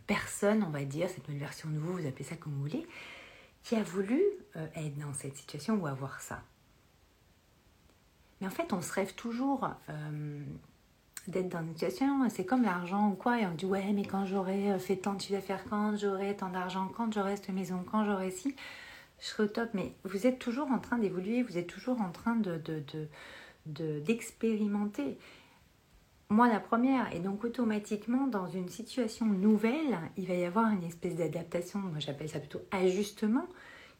personne, 0.06 0.62
on 0.62 0.70
va 0.70 0.84
dire, 0.84 1.08
cette 1.08 1.26
nouvelle 1.28 1.42
version 1.42 1.68
de 1.70 1.78
vous, 1.78 1.94
vous 1.94 2.06
appelez 2.06 2.24
ça 2.24 2.36
comme 2.36 2.52
vous 2.52 2.62
voulez, 2.62 2.86
qui 3.62 3.76
a 3.76 3.82
voulu 3.82 4.22
euh, 4.56 4.66
être 4.74 4.98
dans 4.98 5.12
cette 5.12 5.36
situation 5.36 5.74
ou 5.76 5.86
avoir 5.86 6.20
ça. 6.20 6.42
Mais 8.40 8.46
en 8.46 8.50
fait, 8.50 8.72
on 8.72 8.80
se 8.80 8.92
rêve 8.92 9.14
toujours 9.14 9.68
euh, 9.88 10.42
d'être 11.28 11.48
dans 11.50 11.60
une 11.60 11.74
situation, 11.74 12.28
c'est 12.30 12.46
comme 12.46 12.62
l'argent 12.62 13.10
ou 13.10 13.14
quoi, 13.14 13.40
et 13.40 13.46
on 13.46 13.54
dit 13.54 13.66
ouais, 13.66 13.92
mais 13.92 14.04
quand 14.04 14.24
j'aurai 14.24 14.72
euh, 14.72 14.78
fait 14.78 14.96
tant 14.96 15.14
de 15.14 15.20
chiffre 15.20 15.34
d'affaires, 15.34 15.64
quand 15.68 15.96
j'aurai 15.96 16.36
tant 16.36 16.48
d'argent, 16.48 16.90
quand 16.96 17.12
j'aurai 17.12 17.36
cette 17.36 17.50
maison, 17.50 17.84
quand 17.90 18.04
j'aurai 18.04 18.30
ci, 18.30 18.56
je 19.20 19.26
serai 19.26 19.44
au 19.44 19.48
top. 19.48 19.70
Mais 19.74 19.92
vous 20.04 20.26
êtes 20.26 20.38
toujours 20.38 20.70
en 20.70 20.78
train 20.78 20.98
d'évoluer, 20.98 21.42
vous 21.42 21.58
êtes 21.58 21.66
toujours 21.66 22.00
en 22.00 22.10
train 22.10 22.36
de, 22.36 22.60
d'expérimenter. 23.66 25.04
De, 25.04 25.16
moi, 26.30 26.48
la 26.48 26.60
première, 26.60 27.12
et 27.14 27.18
donc 27.18 27.42
automatiquement, 27.42 28.28
dans 28.28 28.46
une 28.46 28.68
situation 28.68 29.26
nouvelle, 29.26 29.98
il 30.16 30.28
va 30.28 30.34
y 30.34 30.44
avoir 30.44 30.70
une 30.70 30.84
espèce 30.84 31.16
d'adaptation, 31.16 31.80
moi 31.80 31.98
j'appelle 31.98 32.28
ça 32.28 32.38
plutôt 32.38 32.62
ajustement, 32.70 33.46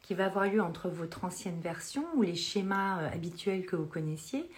qui 0.01 0.13
va 0.13 0.25
avoir 0.25 0.45
lieu 0.45 0.61
entre 0.61 0.89
votre 0.89 1.25
ancienne 1.25 1.59
version 1.59 2.05
ou 2.15 2.21
les 2.21 2.35
schémas 2.35 3.01
euh, 3.01 3.09
habituels 3.13 3.65
que 3.65 3.75
vous 3.75 3.85
connaissiez 3.85 4.49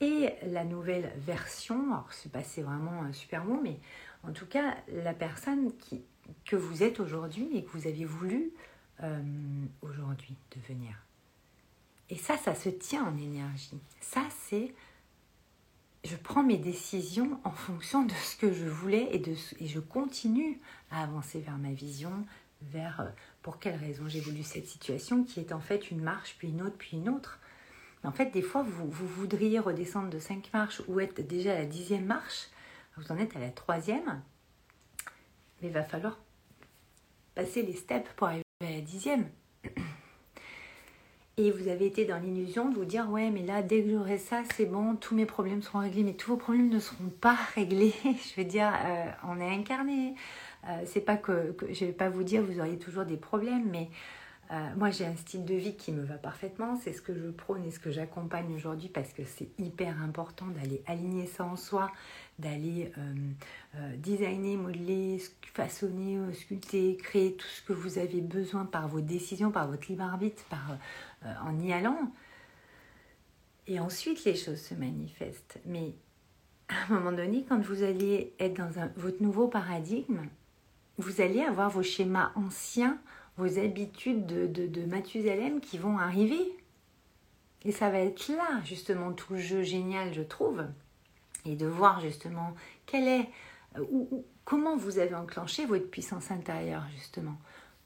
et 0.00 0.30
la 0.46 0.64
nouvelle 0.64 1.10
version. 1.16 1.92
Alors, 1.92 2.12
c'est 2.12 2.30
pas 2.30 2.42
vraiment 2.62 3.02
un 3.02 3.12
super 3.12 3.44
mot, 3.44 3.60
mais 3.62 3.78
en 4.22 4.32
tout 4.32 4.46
cas, 4.46 4.76
la 4.92 5.14
personne 5.14 5.72
qui, 5.78 6.02
que 6.44 6.56
vous 6.56 6.82
êtes 6.82 7.00
aujourd'hui 7.00 7.48
et 7.54 7.64
que 7.64 7.70
vous 7.70 7.86
aviez 7.86 8.04
voulu 8.04 8.50
euh, 9.02 9.22
aujourd'hui 9.82 10.36
devenir. 10.54 10.92
Et 12.10 12.16
ça, 12.16 12.36
ça 12.36 12.54
se 12.54 12.68
tient 12.68 13.04
en 13.04 13.16
énergie. 13.16 13.80
Ça, 14.00 14.20
c'est 14.30 14.72
je 16.06 16.16
prends 16.16 16.42
mes 16.42 16.56
décisions 16.56 17.40
en 17.44 17.50
fonction 17.50 18.04
de 18.04 18.12
ce 18.12 18.36
que 18.36 18.52
je 18.52 18.66
voulais 18.66 19.08
et, 19.12 19.66
je 19.66 19.80
continue 19.80 20.60
à 20.90 21.02
avancer 21.02 21.40
vers 21.40 21.58
ma 21.58 21.72
vision, 21.72 22.24
vers 22.62 23.00
euh, 23.00 23.08
pour 23.42 23.58
quelle 23.58 23.76
raison 23.76 24.08
j'ai 24.08 24.20
voulu 24.20 24.42
cette 24.42 24.66
situation 24.66 25.24
qui 25.24 25.40
est 25.40 25.52
en 25.52 25.60
fait 25.60 25.90
une 25.90 26.00
marche, 26.00 26.36
puis 26.38 26.48
une 26.48 26.62
autre, 26.62 26.76
puis 26.78 26.96
une 26.96 27.08
autre. 27.08 27.40
Mais 28.02 28.08
en 28.08 28.12
fait, 28.12 28.30
des 28.30 28.42
fois, 28.42 28.62
vous, 28.62 28.88
vous 28.88 29.06
voudriez 29.08 29.58
redescendre 29.58 30.10
de 30.10 30.18
cinq 30.18 30.52
marches 30.52 30.80
ou 30.86 31.00
être 31.00 31.26
déjà 31.26 31.52
à 31.52 31.58
la 31.58 31.66
dixième 31.66 32.06
marche, 32.06 32.48
vous 32.96 33.10
en 33.10 33.18
êtes 33.18 33.36
à 33.36 33.40
la 33.40 33.50
troisième, 33.50 34.22
mais 35.60 35.68
il 35.68 35.72
va 35.72 35.82
falloir 35.82 36.18
passer 37.34 37.62
les 37.62 37.74
steps 37.74 38.08
pour 38.16 38.28
arriver 38.28 38.44
à 38.60 38.70
la 38.70 38.80
dixième. 38.80 39.28
Et 41.38 41.50
vous 41.50 41.68
avez 41.68 41.84
été 41.84 42.06
dans 42.06 42.16
l'illusion 42.16 42.70
de 42.70 42.76
vous 42.76 42.86
dire 42.86 43.10
ouais 43.10 43.28
mais 43.28 43.42
là 43.42 43.60
dès 43.60 43.82
que 43.82 43.90
j'aurai 43.90 44.16
ça 44.16 44.42
c'est 44.54 44.64
bon 44.64 44.96
tous 44.96 45.14
mes 45.14 45.26
problèmes 45.26 45.60
seront 45.60 45.80
réglés 45.80 46.02
mais 46.02 46.14
tous 46.14 46.30
vos 46.30 46.38
problèmes 46.38 46.70
ne 46.70 46.78
seront 46.78 47.10
pas 47.20 47.36
réglés 47.54 47.92
je 48.02 48.40
veux 48.40 48.46
dire 48.46 48.72
euh, 48.86 49.04
on 49.28 49.38
est 49.38 49.54
incarné 49.54 50.14
euh, 50.66 50.80
c'est 50.86 51.02
pas 51.02 51.18
que, 51.18 51.54
je 51.68 51.84
vais 51.84 51.92
pas 51.92 52.08
vous 52.08 52.22
dire 52.22 52.42
vous 52.42 52.58
auriez 52.58 52.78
toujours 52.78 53.04
des 53.04 53.18
problèmes 53.18 53.68
mais 53.70 53.90
euh, 54.52 54.54
moi, 54.76 54.90
j'ai 54.90 55.04
un 55.04 55.16
style 55.16 55.44
de 55.44 55.56
vie 55.56 55.74
qui 55.74 55.90
me 55.90 56.04
va 56.04 56.14
parfaitement. 56.18 56.76
C'est 56.76 56.92
ce 56.92 57.02
que 57.02 57.12
je 57.12 57.30
prône 57.30 57.64
et 57.64 57.72
ce 57.72 57.80
que 57.80 57.90
j'accompagne 57.90 58.54
aujourd'hui 58.54 58.88
parce 58.88 59.12
que 59.12 59.24
c'est 59.24 59.48
hyper 59.58 60.00
important 60.00 60.46
d'aller 60.46 60.84
aligner 60.86 61.26
ça 61.26 61.44
en 61.44 61.56
soi, 61.56 61.90
d'aller 62.38 62.92
designer, 63.96 64.56
modeler, 64.56 65.20
façonner, 65.52 66.20
sculpter, 66.32 66.96
créer 66.96 67.34
tout 67.34 67.48
ce 67.48 67.60
que 67.62 67.72
vous 67.72 67.98
avez 67.98 68.20
besoin 68.20 68.66
par 68.66 68.86
vos 68.86 69.00
décisions, 69.00 69.50
par 69.50 69.66
votre 69.66 69.88
libre 69.88 70.04
arbitre, 70.04 70.44
par, 70.44 70.78
en 71.44 71.58
y 71.58 71.72
allant. 71.72 72.12
Et 73.66 73.80
ensuite, 73.80 74.24
les 74.24 74.36
choses 74.36 74.60
se 74.60 74.74
manifestent. 74.74 75.58
Mais 75.64 75.94
à 76.68 76.74
un 76.84 76.98
moment 76.98 77.12
donné, 77.12 77.44
quand 77.48 77.60
vous 77.60 77.82
allez 77.82 78.34
être 78.38 78.54
dans 78.54 78.70
votre 78.96 79.22
nouveau 79.22 79.48
paradigme, 79.48 80.20
vous 80.98 81.20
allez 81.20 81.42
avoir 81.42 81.70
vos 81.70 81.82
schémas 81.82 82.32
anciens 82.36 82.98
vos 83.36 83.58
habitudes 83.58 84.26
de, 84.26 84.46
de, 84.46 84.66
de 84.66 84.84
Mathusalem 84.84 85.60
qui 85.60 85.78
vont 85.78 85.98
arriver. 85.98 86.56
Et 87.64 87.72
ça 87.72 87.90
va 87.90 87.98
être 87.98 88.28
là, 88.28 88.60
justement, 88.64 89.12
tout 89.12 89.34
le 89.34 89.38
jeu 89.38 89.62
génial, 89.62 90.14
je 90.14 90.22
trouve. 90.22 90.64
Et 91.44 91.56
de 91.56 91.66
voir, 91.66 92.00
justement, 92.00 92.54
quel 92.86 93.06
est, 93.06 93.28
euh, 93.76 93.84
ou, 93.90 94.24
comment 94.44 94.76
vous 94.76 94.98
avez 94.98 95.14
enclenché 95.14 95.66
votre 95.66 95.88
puissance 95.88 96.30
intérieure, 96.30 96.84
justement, 96.94 97.36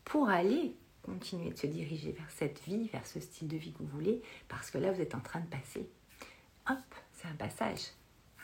pour 0.04 0.28
aller 0.28 0.75
continuer 1.02 1.50
de 1.50 1.59
se 1.59 1.66
diriger 1.66 2.12
vers 2.12 2.30
cette 2.30 2.61
vie, 2.64 2.88
vers 2.88 3.07
ce 3.07 3.21
style 3.21 3.49
de 3.49 3.57
vie 3.57 3.73
que 3.73 3.78
vous 3.78 3.88
voulez, 3.88 4.23
parce 4.49 4.71
que 4.71 4.78
là, 4.78 4.92
vous 4.92 5.00
êtes 5.00 5.14
en 5.14 5.21
train 5.21 5.40
de 5.40 5.47
passer. 5.47 5.88
Hop, 6.69 6.78
c'est 7.12 7.28
un 7.28 7.35
passage, 7.35 7.92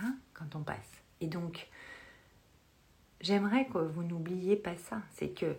hein, 0.00 0.16
quand 0.34 0.56
on 0.56 0.62
passe. 0.62 1.02
Et 1.20 1.26
donc, 1.26 1.68
j'aimerais 3.20 3.66
que 3.66 3.78
vous 3.78 4.02
n'oubliez 4.02 4.56
pas 4.56 4.76
ça. 4.76 5.02
C'est 5.14 5.30
que 5.30 5.56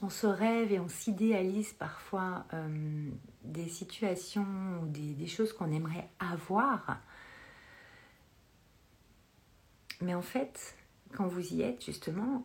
on 0.00 0.10
se 0.10 0.26
rêve 0.26 0.72
et 0.72 0.78
on 0.78 0.88
s'idéalise 0.88 1.72
parfois 1.72 2.46
euh, 2.52 3.10
des 3.42 3.68
situations 3.68 4.46
ou 4.82 4.86
des, 4.86 5.26
choses 5.26 5.52
qu'on 5.52 5.72
aimerait 5.72 6.08
avoir. 6.20 7.00
Mais 10.00 10.14
en 10.14 10.22
fait, 10.22 10.76
quand 11.14 11.26
vous 11.26 11.54
y 11.54 11.62
êtes, 11.62 11.84
justement, 11.84 12.44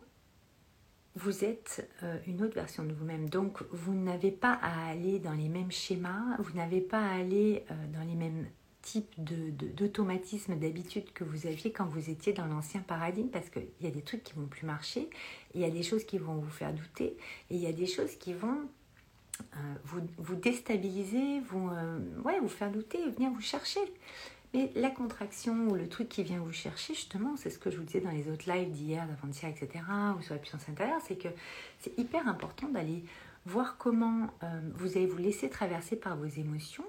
vous 1.15 1.43
êtes 1.43 1.89
euh, 2.01 2.17
une 2.27 2.43
autre 2.43 2.55
version 2.55 2.84
de 2.84 2.93
vous-même. 2.93 3.29
Donc, 3.29 3.62
vous 3.72 3.93
n'avez 3.93 4.32
pas 4.32 4.53
à 4.62 4.89
aller 4.89 5.20
dans 5.20 5.34
les 5.34 5.50
mêmes 5.50 5.72
schémas, 5.72 6.38
vous 6.39 6.53
n'avez 6.53 6.82
pas 6.82 7.00
à 7.00 7.15
aller 7.15 7.63
euh, 7.70 7.74
dans 7.93 8.05
les 8.08 8.15
mêmes 8.15 8.48
type 8.82 9.13
d'automatisme, 9.17 10.55
de, 10.55 10.60
d'habitude 10.60 11.13
que 11.13 11.24
vous 11.24 11.48
aviez 11.48 11.72
quand 11.72 11.86
vous 11.86 12.10
étiez 12.10 12.34
dans 12.34 12.46
l'ancien 12.46 12.82
paradigme, 12.82 13.29
parce 13.29 13.50
qu'il 13.50 13.70
y 13.79 13.88
a 13.88 13.91
des 13.91 14.01
trucs 14.01 14.24
qui 14.24 14.34
vont 14.34 14.46
plus 14.46 14.65
marcher, 14.65 15.10
il 15.53 15.62
y 15.62 15.65
a 15.65 15.70
des 15.70 15.84
choses 15.84 16.03
qui 16.03 16.17
vont 16.17 16.36
vous 16.36 16.50
faire 16.50 16.74
douter, 16.74 17.15
et 17.50 17.55
il 17.55 17.62
y 17.62 17.67
a 17.67 17.72
des 17.72 17.86
choses 17.86 18.15
qui 18.17 18.34
vont 18.34 18.67
euh, 19.41 19.74
vous, 19.86 20.01
vous, 20.17 20.36
déstabiliser, 20.36 21.41
ouais, 22.25 22.39
vous 22.41 22.50
faire 22.50 22.72
douter, 22.72 23.10
venir 23.10 23.32
vous 23.32 23.41
chercher. 23.41 23.79
Mais 24.53 24.72
la 24.75 24.91
contraction 24.91 25.67
ou 25.69 25.75
le 25.75 25.89
truc 25.89 26.10
qui 26.10 26.22
vient 26.22 26.39
vous 26.39 26.51
chercher, 26.51 26.93
justement, 26.93 27.36
c'est 27.38 27.50
ce 27.50 27.57
que 27.57 27.72
je 27.72 27.77
vous 27.77 27.83
disais 27.83 28.01
dans 28.01 28.12
les 28.12 28.29
autres 28.29 28.51
lives 28.51 28.69
d'hier, 28.69 29.07
d'avant-hier, 29.07 29.51
etc., 29.51 29.83
ou 30.17 30.22
sur 30.22 30.36
la 30.36 30.39
puissance 30.39 30.69
intérieure, 30.69 31.01
c'est 31.07 31.17
que 31.17 31.29
c'est 31.79 31.98
hyper 31.98 32.27
important 32.27 32.67
d'aller 32.67 33.03
voir 33.48 33.77
comment 33.77 34.27
euh, 34.43 34.62
vous 34.75 34.95
allez 34.95 35.07
vous 35.07 35.17
laisser 35.17 35.50
traverser 35.50 35.95
par 35.95 36.15
vos 36.15 36.27
émotions, 36.27 36.86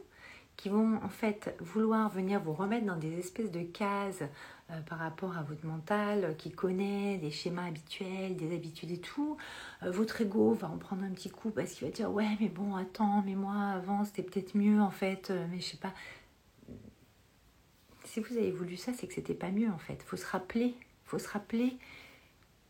qui 0.57 0.69
vont 0.69 1.01
en 1.03 1.09
fait 1.09 1.57
vouloir 1.59 2.11
venir 2.11 2.41
vous 2.41 2.53
remettre 2.53 2.87
dans 2.87 2.97
des 2.97 3.19
espèces 3.19 3.51
de 3.51 3.63
cases 3.63 4.23
euh, 4.71 4.81
par 4.83 4.99
rapport 4.99 5.37
à 5.37 5.43
votre 5.43 5.67
mental 5.67 6.25
euh, 6.25 6.33
qui 6.35 6.53
connaît 6.53 7.17
des 7.17 7.31
schémas 7.31 7.67
habituels, 7.67 8.37
des 8.37 8.55
habitudes 8.55 8.93
et 8.93 9.01
tout. 9.01 9.37
Votre 9.83 10.21
ego 10.21 10.53
va 10.53 10.69
en 10.69 10.77
prendre 10.77 11.03
un 11.03 11.11
petit 11.11 11.31
coup 11.31 11.51
parce 11.51 11.73
qu'il 11.73 11.89
va 11.89 11.93
dire 11.93 12.13
ouais 12.13 12.37
mais 12.41 12.51
bon 12.51 12.77
attends 12.77 13.23
mais 13.27 13.35
moi 13.35 13.57
avant 13.75 14.05
c'était 14.05 14.23
peut-être 14.23 14.55
mieux 14.55 14.81
en 14.81 14.91
fait 14.91 15.33
mais 15.51 15.59
je 15.59 15.65
sais 15.65 15.77
pas. 15.77 15.93
Si 18.15 18.21
vous 18.21 18.37
avez 18.37 18.53
voulu 18.53 18.77
ça 18.77 18.93
c'est 18.95 19.09
que 19.09 19.15
c'était 19.15 19.35
pas 19.35 19.51
mieux 19.51 19.69
en 19.69 19.79
fait. 19.79 20.01
Faut 20.05 20.17
se 20.17 20.25
rappeler, 20.25 20.77
faut 21.05 21.19
se 21.19 21.27
rappeler 21.27 21.77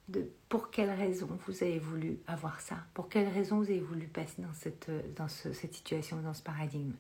de 0.09 0.27
pour 0.49 0.71
quelle 0.71 0.89
raison 0.89 1.29
vous 1.47 1.63
avez 1.63 1.79
voulu 1.79 2.19
avoir 2.27 2.63
ça, 2.63 2.77
pour 2.95 3.11
quelle 3.11 3.29
raison 3.29 3.59
vous 3.59 3.69
avez 3.69 3.81
voulu 3.81 4.07
passer 4.07 4.41
dans 4.41 4.55
cette, 4.55 4.91
dans 5.17 5.29
cette 5.29 5.75
situation, 5.75 6.19
dans 6.23 6.33
ce 6.33 6.43
paradigme. 6.43 6.95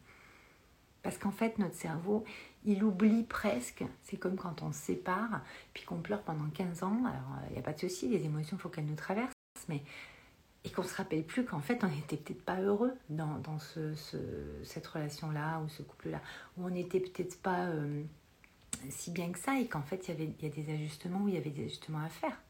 Parce 1.03 1.17
qu'en 1.17 1.31
fait, 1.31 1.57
notre 1.59 1.75
cerveau, 1.75 2.23
il 2.67 2.85
oublie 2.85 3.23
presque. 3.23 3.83
C'est 4.03 4.19
comme 4.19 4.37
quand 4.37 4.61
on 4.61 4.73
se 4.73 4.79
sépare, 4.79 5.41
puis 5.73 5.85
qu'on 5.85 6.03
pleure 6.03 6.21
pendant 6.21 6.51
15 6.51 6.83
ans. 6.83 7.03
Alors, 7.07 7.39
il 7.49 7.55
n'y 7.55 7.59
a 7.59 7.63
pas 7.63 7.73
de 7.73 7.81
souci, 7.81 8.09
les 8.09 8.27
émotions, 8.27 8.59
il 8.59 8.61
faut 8.61 8.69
qu'elles 8.69 8.85
nous 8.85 8.95
traversent. 8.95 9.33
Mais 9.71 9.83
et 10.65 10.71
qu'on 10.71 10.83
se 10.83 10.95
rappelle 10.95 11.25
plus 11.25 11.45
qu'en 11.45 11.61
fait 11.61 11.83
on 11.85 11.89
n'était 11.89 12.17
peut-être 12.17 12.43
pas 12.43 12.61
heureux 12.61 12.93
dans, 13.11 13.39
dans 13.39 13.59
ce, 13.59 13.95
cette 14.65 14.87
relation-là 14.87 15.61
ou 15.61 15.69
ce 15.69 15.83
couple-là, 15.83 16.21
ou 16.57 16.67
on 16.67 16.71
n'était 16.71 17.01
peut-être 17.01 17.41
pas 17.41 17.67
euh, 17.67 18.03
si 18.91 19.11
bien 19.11 19.31
que 19.33 19.38
ça 19.38 19.59
et 19.59 19.67
qu'en 19.67 19.83
fait 19.83 20.09
il 20.09 20.11
y, 20.11 20.14
avait, 20.14 20.33
il 20.38 20.49
y 20.49 20.50
a 20.50 20.55
des 20.55 20.73
ajustements 20.73 21.21
où 21.21 21.29
il 21.29 21.35
y 21.35 21.38
avait 21.38 21.50
des 21.50 21.64
ajustements 21.64 22.00
à 22.05 22.09
faire. 22.09 22.41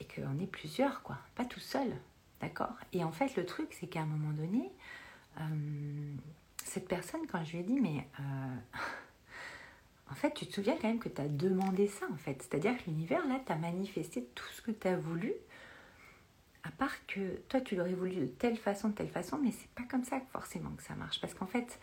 Et 0.00 0.04
qu'on 0.06 0.38
est 0.38 0.46
plusieurs, 0.46 1.02
quoi, 1.02 1.18
pas 1.34 1.44
tout 1.44 1.60
seul, 1.60 1.92
d'accord? 2.40 2.74
Et 2.92 3.04
en 3.04 3.12
fait 3.12 3.36
le 3.36 3.44
truc 3.44 3.76
c'est 3.78 3.86
qu'à 3.86 4.00
un 4.00 4.06
moment 4.06 4.32
donné, 4.32 4.70
euh, 5.38 6.14
cette 6.64 6.88
personne, 6.88 7.26
quand 7.26 7.44
je 7.44 7.52
lui 7.52 7.58
ai 7.58 7.62
dit, 7.62 7.80
mais 7.80 8.06
euh, 8.20 8.56
en 10.10 10.14
fait, 10.14 10.32
tu 10.34 10.46
te 10.46 10.54
souviens 10.54 10.76
quand 10.80 10.88
même 10.88 10.98
que 10.98 11.08
tu 11.08 11.20
as 11.20 11.28
demandé 11.28 11.88
ça, 11.88 12.06
en 12.12 12.16
fait? 12.16 12.42
C'est-à-dire 12.42 12.76
que 12.78 12.90
l'univers, 12.90 13.26
là, 13.26 13.40
t'a 13.44 13.56
manifesté 13.56 14.24
tout 14.34 14.48
ce 14.54 14.62
que 14.62 14.70
tu 14.70 14.88
as 14.88 14.96
voulu, 14.96 15.32
à 16.62 16.70
part 16.70 17.06
que 17.06 17.36
toi, 17.48 17.60
tu 17.60 17.76
l'aurais 17.76 17.94
voulu 17.94 18.14
de 18.14 18.26
telle 18.26 18.56
façon, 18.56 18.88
de 18.90 18.94
telle 18.94 19.08
façon, 19.08 19.38
mais 19.42 19.50
c'est 19.50 19.70
pas 19.70 19.84
comme 19.90 20.04
ça 20.04 20.20
forcément 20.32 20.70
que 20.70 20.82
ça 20.82 20.94
marche. 20.94 21.20
Parce 21.20 21.34
qu'en 21.34 21.46
fait, 21.46 21.80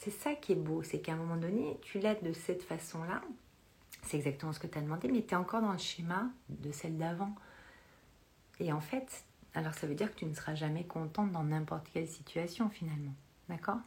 c'est 0.00 0.10
ça 0.10 0.34
qui 0.34 0.52
est 0.52 0.56
beau, 0.56 0.82
c'est 0.82 1.00
qu'à 1.00 1.12
un 1.12 1.16
moment 1.16 1.36
donné, 1.36 1.78
tu 1.82 2.00
l'as 2.00 2.14
de 2.14 2.32
cette 2.32 2.62
façon-là, 2.62 3.20
c'est 4.02 4.16
exactement 4.16 4.50
ce 4.54 4.58
que 4.58 4.66
tu 4.66 4.78
as 4.78 4.80
demandé, 4.80 5.08
mais 5.08 5.22
tu 5.22 5.34
es 5.34 5.36
encore 5.36 5.60
dans 5.60 5.72
le 5.72 5.78
schéma 5.78 6.30
de 6.48 6.72
celle 6.72 6.96
d'avant. 6.96 7.34
Et 8.60 8.72
en 8.72 8.80
fait, 8.80 9.24
alors 9.52 9.74
ça 9.74 9.86
veut 9.86 9.94
dire 9.94 10.10
que 10.10 10.16
tu 10.16 10.24
ne 10.24 10.32
seras 10.32 10.54
jamais 10.54 10.84
contente 10.84 11.32
dans 11.32 11.44
n'importe 11.44 11.86
quelle 11.92 12.08
situation 12.08 12.70
finalement. 12.70 13.12
D'accord? 13.50 13.80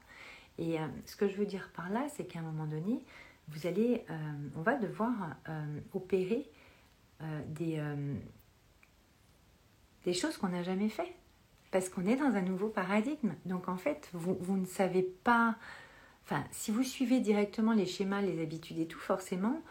Et 0.60 0.80
euh, 0.80 0.86
ce 1.08 1.16
que 1.16 1.28
je 1.28 1.36
veux 1.36 1.48
dire 1.48 1.72
par 1.76 1.90
là, 1.90 2.06
c'est 2.16 2.26
qu'à 2.26 2.40
un 2.40 2.44
moment 2.44 2.68
donné, 2.68 3.04
vous 3.48 3.66
allez, 3.66 4.06
euh, 4.12 4.34
on 4.56 4.62
va 4.62 4.76
devoir 4.76 5.12
euh, 5.50 5.80
opérer 5.96 6.48
des, 7.48 7.82
choses 10.14 10.38
qu'on 10.38 10.50
n'a 10.50 10.62
jamais 10.62 10.90
fait. 10.90 11.12
Parce 11.72 11.90
qu'on 11.90 12.06
est 12.06 12.18
dans 12.18 12.36
un 12.36 12.42
nouveau 12.44 12.68
paradigme. 12.68 13.34
Donc 13.46 13.68
en 13.68 13.78
fait, 13.78 14.10
vous 14.14 14.58
ne 14.58 14.66
savez 14.66 15.02
pas... 15.02 15.56
Enfin, 16.26 16.44
si 16.52 16.72
vous 16.72 16.84
suivez 16.84 17.20
directement 17.20 17.74
les 17.74 17.86
schémas, 17.86 18.22
les 18.22 18.42
habitudes 18.42 18.80
et 18.80 18.88
tout, 18.88 19.00
forcément, 19.00 19.62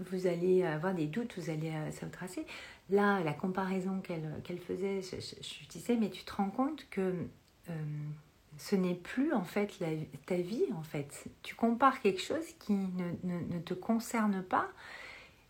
vous 0.00 0.26
allez 0.26 0.64
avoir 0.64 0.94
des 0.94 1.06
doutes, 1.06 1.38
vous 1.38 1.50
allez 1.50 1.72
se 1.92 2.04
tracer. 2.06 2.44
Là, 2.90 3.20
la 3.20 3.32
comparaison 3.32 4.00
qu'elle 4.02 4.58
faisait, 4.58 5.00
je, 5.02 5.68
disais, 5.68 5.96
mais 5.96 6.10
tu 6.10 6.24
te 6.24 6.34
rends 6.34 6.50
compte 6.50 6.86
que 6.90 7.14
ce 8.58 8.76
n'est 8.76 8.94
plus 8.94 9.32
en 9.32 9.44
fait 9.44 9.72
ta 10.26 10.36
vie 10.36 10.66
en 10.76 10.82
fait. 10.82 11.24
Tu 11.42 11.54
compares 11.54 12.00
quelque 12.00 12.20
chose 12.20 12.44
qui 12.60 12.72
ne, 12.74 13.58
te 13.60 13.74
concerne 13.74 14.42
pas. 14.42 14.68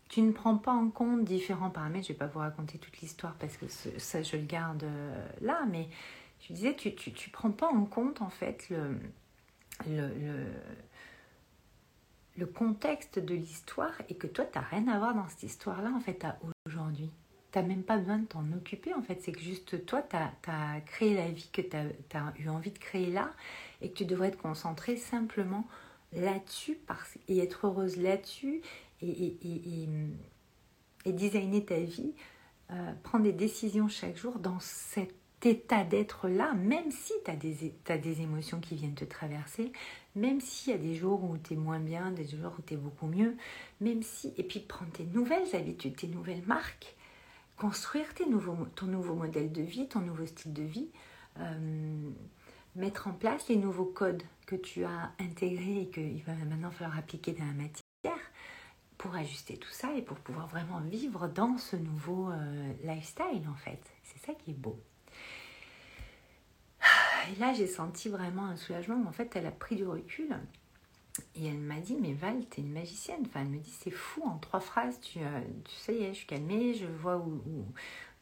Tu 0.09 0.21
ne 0.21 0.31
prends 0.31 0.57
pas 0.57 0.71
en 0.71 0.89
compte 0.89 1.23
différents 1.23 1.69
paramètres. 1.69 2.07
Je 2.07 2.13
ne 2.13 2.17
vais 2.17 2.25
pas 2.25 2.27
vous 2.27 2.39
raconter 2.39 2.77
toute 2.77 2.99
l'histoire 3.01 3.35
parce 3.35 3.57
que 3.57 3.67
ça 3.67 4.23
je 4.23 4.37
le 4.37 4.43
garde 4.43 4.83
euh, 4.83 5.27
là, 5.41 5.65
mais 5.69 5.87
je 6.41 6.53
disais 6.53 6.75
tu, 6.75 6.93
tu, 6.93 7.29
prends 7.29 7.51
pas 7.51 7.67
en 7.67 7.85
compte 7.85 8.21
en 8.21 8.29
fait 8.29 8.67
le, 8.69 8.99
le, 9.87 10.09
le, 12.37 12.45
contexte 12.45 13.19
de 13.19 13.33
l'histoire 13.33 13.93
et 14.09 14.15
que 14.15 14.27
toi 14.27 14.45
tu 14.45 14.57
n'as 14.57 14.65
rien 14.65 14.87
à 14.87 14.97
voir 14.97 15.15
dans 15.15 15.27
cette 15.27 15.43
histoire 15.43 15.81
là 15.81 15.91
en 15.95 15.99
fait 15.99 16.23
à 16.23 16.37
aujourd'hui 16.65 17.09
tu 17.61 17.67
même 17.67 17.83
pas 17.83 17.97
besoin 17.97 18.19
de 18.19 18.25
t'en 18.25 18.45
occuper 18.53 18.93
en 18.93 19.01
fait. 19.01 19.21
C'est 19.21 19.31
que 19.31 19.39
juste 19.39 19.85
toi, 19.85 20.01
tu 20.01 20.15
as, 20.15 20.81
créé 20.85 21.13
la 21.15 21.29
vie 21.29 21.49
que 21.51 21.61
tu 21.61 21.75
as, 21.75 22.33
eu 22.39 22.49
envie 22.49 22.71
de 22.71 22.77
créer 22.79 23.11
là 23.11 23.31
et 23.81 23.89
que 23.89 23.95
tu 23.95 24.05
devrais 24.05 24.31
te 24.31 24.37
concentrer 24.37 24.97
simplement 24.97 25.65
là-dessus 26.13 26.77
et 27.27 27.39
être 27.39 27.67
heureuse 27.67 27.97
là-dessus 27.97 28.61
et, 29.01 29.09
et, 29.09 29.87
et, 31.05 31.11
designer 31.11 31.65
ta 31.65 31.79
vie, 31.79 32.13
euh, 32.71 32.93
prendre 33.03 33.23
des 33.23 33.33
décisions 33.33 33.87
chaque 33.87 34.17
jour 34.17 34.39
dans 34.39 34.59
cette 34.59 35.15
état 35.43 35.83
d'être 35.83 36.27
là, 36.27 36.53
même 36.53 36.91
si 36.91 37.13
tu 37.23 37.31
as 37.31 37.35
des, 37.35 37.73
as 37.87 37.97
des 37.97 38.21
émotions 38.21 38.59
qui 38.59 38.75
viennent 38.75 38.95
te 38.95 39.05
traverser, 39.05 39.71
même 40.15 40.39
s'il 40.41 40.73
y 40.73 40.75
a 40.75 40.79
des 40.79 40.95
jours 40.95 41.23
où 41.23 41.37
tu 41.37 41.53
es 41.53 41.57
moins 41.57 41.79
bien, 41.79 42.11
des 42.11 42.25
jours 42.27 42.53
où 42.57 42.61
tu 42.61 42.75
es 42.75 42.77
beaucoup 42.77 43.07
mieux, 43.07 43.35
même 43.81 44.01
si, 44.01 44.33
et 44.37 44.43
puis 44.43 44.59
prendre 44.59 44.91
tes 44.91 45.05
nouvelles 45.05 45.55
habitudes, 45.55 45.95
tes 45.95 46.07
nouvelles 46.07 46.43
marques, 46.45 46.95
construire 47.57 48.13
tes 48.13 48.25
nouveaux, 48.25 48.57
ton 48.75 48.87
nouveau 48.87 49.15
modèle 49.15 49.51
de 49.51 49.61
vie, 49.61 49.87
ton 49.87 49.99
nouveau 50.01 50.25
style 50.25 50.53
de 50.53 50.63
vie, 50.63 50.89
euh, 51.39 52.09
mettre 52.75 53.07
en 53.07 53.13
place 53.13 53.47
les 53.49 53.57
nouveaux 53.57 53.85
codes 53.85 54.23
que 54.45 54.55
tu 54.55 54.83
as 54.83 55.11
intégrés 55.19 55.81
et 55.81 55.89
qu'il 55.89 56.23
va 56.23 56.33
maintenant 56.33 56.71
falloir 56.71 56.97
appliquer 56.97 57.33
dans 57.33 57.45
la 57.45 57.53
matière 57.53 57.83
pour 58.97 59.15
ajuster 59.15 59.57
tout 59.57 59.71
ça 59.71 59.93
et 59.95 60.01
pour 60.01 60.17
pouvoir 60.17 60.47
vraiment 60.47 60.79
vivre 60.81 61.27
dans 61.27 61.57
ce 61.57 61.75
nouveau 61.75 62.29
euh, 62.31 62.73
lifestyle 62.83 63.47
en 63.49 63.55
fait. 63.55 63.81
C'est 64.03 64.25
ça 64.25 64.33
qui 64.33 64.51
est 64.51 64.55
beau. 64.55 64.79
Et 67.31 67.39
là, 67.39 67.53
j'ai 67.53 67.67
senti 67.67 68.09
vraiment 68.09 68.45
un 68.45 68.55
soulagement. 68.55 69.01
En 69.07 69.11
fait, 69.11 69.35
elle 69.35 69.45
a 69.45 69.51
pris 69.51 69.75
du 69.75 69.85
recul 69.85 70.37
et 71.35 71.47
elle 71.47 71.59
m'a 71.59 71.79
dit, 71.79 71.97
mais 71.99 72.13
Val, 72.13 72.45
t'es 72.45 72.61
une 72.61 72.73
magicienne. 72.73 73.21
Enfin, 73.25 73.41
elle 73.41 73.49
me 73.49 73.59
dit, 73.59 73.71
c'est 73.71 73.91
fou, 73.91 74.23
en 74.25 74.37
trois 74.37 74.59
phrases, 74.59 74.99
tu, 74.99 75.19
euh, 75.19 75.41
tu 75.63 75.75
sais, 75.75 76.07
je 76.09 76.13
suis 76.13 76.27
calmée, 76.27 76.73
je 76.73 76.85
vois 76.85 77.17
où, 77.17 77.41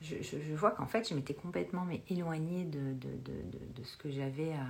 je, 0.02 0.54
vois 0.56 0.72
qu'en 0.72 0.86
fait, 0.86 1.10
je 1.10 1.16
m'étais 1.16 1.34
complètement 1.34 1.86
mais, 1.86 2.04
éloignée 2.10 2.66
de, 2.66 2.94
de, 2.94 3.10
de, 3.18 3.74
de 3.76 3.84
ce 3.84 3.98
que 3.98 4.12
j'avais 4.12 4.54
à, 4.54 4.68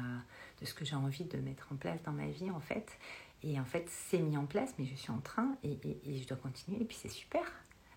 de 0.62 0.66
ce 0.66 0.74
que 0.74 0.86
j'ai 0.86 0.96
envie 0.96 1.26
de 1.26 1.38
mettre 1.38 1.68
en 1.72 1.76
place 1.76 2.02
dans 2.04 2.12
ma 2.12 2.28
vie, 2.28 2.50
en 2.50 2.60
fait. 2.60 2.98
Et 3.44 3.60
en 3.60 3.66
fait, 3.66 3.86
c'est 3.90 4.20
mis 4.20 4.38
en 4.38 4.46
place, 4.46 4.74
mais 4.80 4.86
je 4.86 4.96
suis 4.96 5.12
en 5.12 5.20
train 5.20 5.56
et, 5.64 5.78
et, 5.84 6.18
je 6.18 6.28
dois 6.28 6.38
continuer. 6.38 6.82
Et 6.82 6.86
puis, 6.86 6.98
c'est 7.00 7.10
super. 7.10 7.44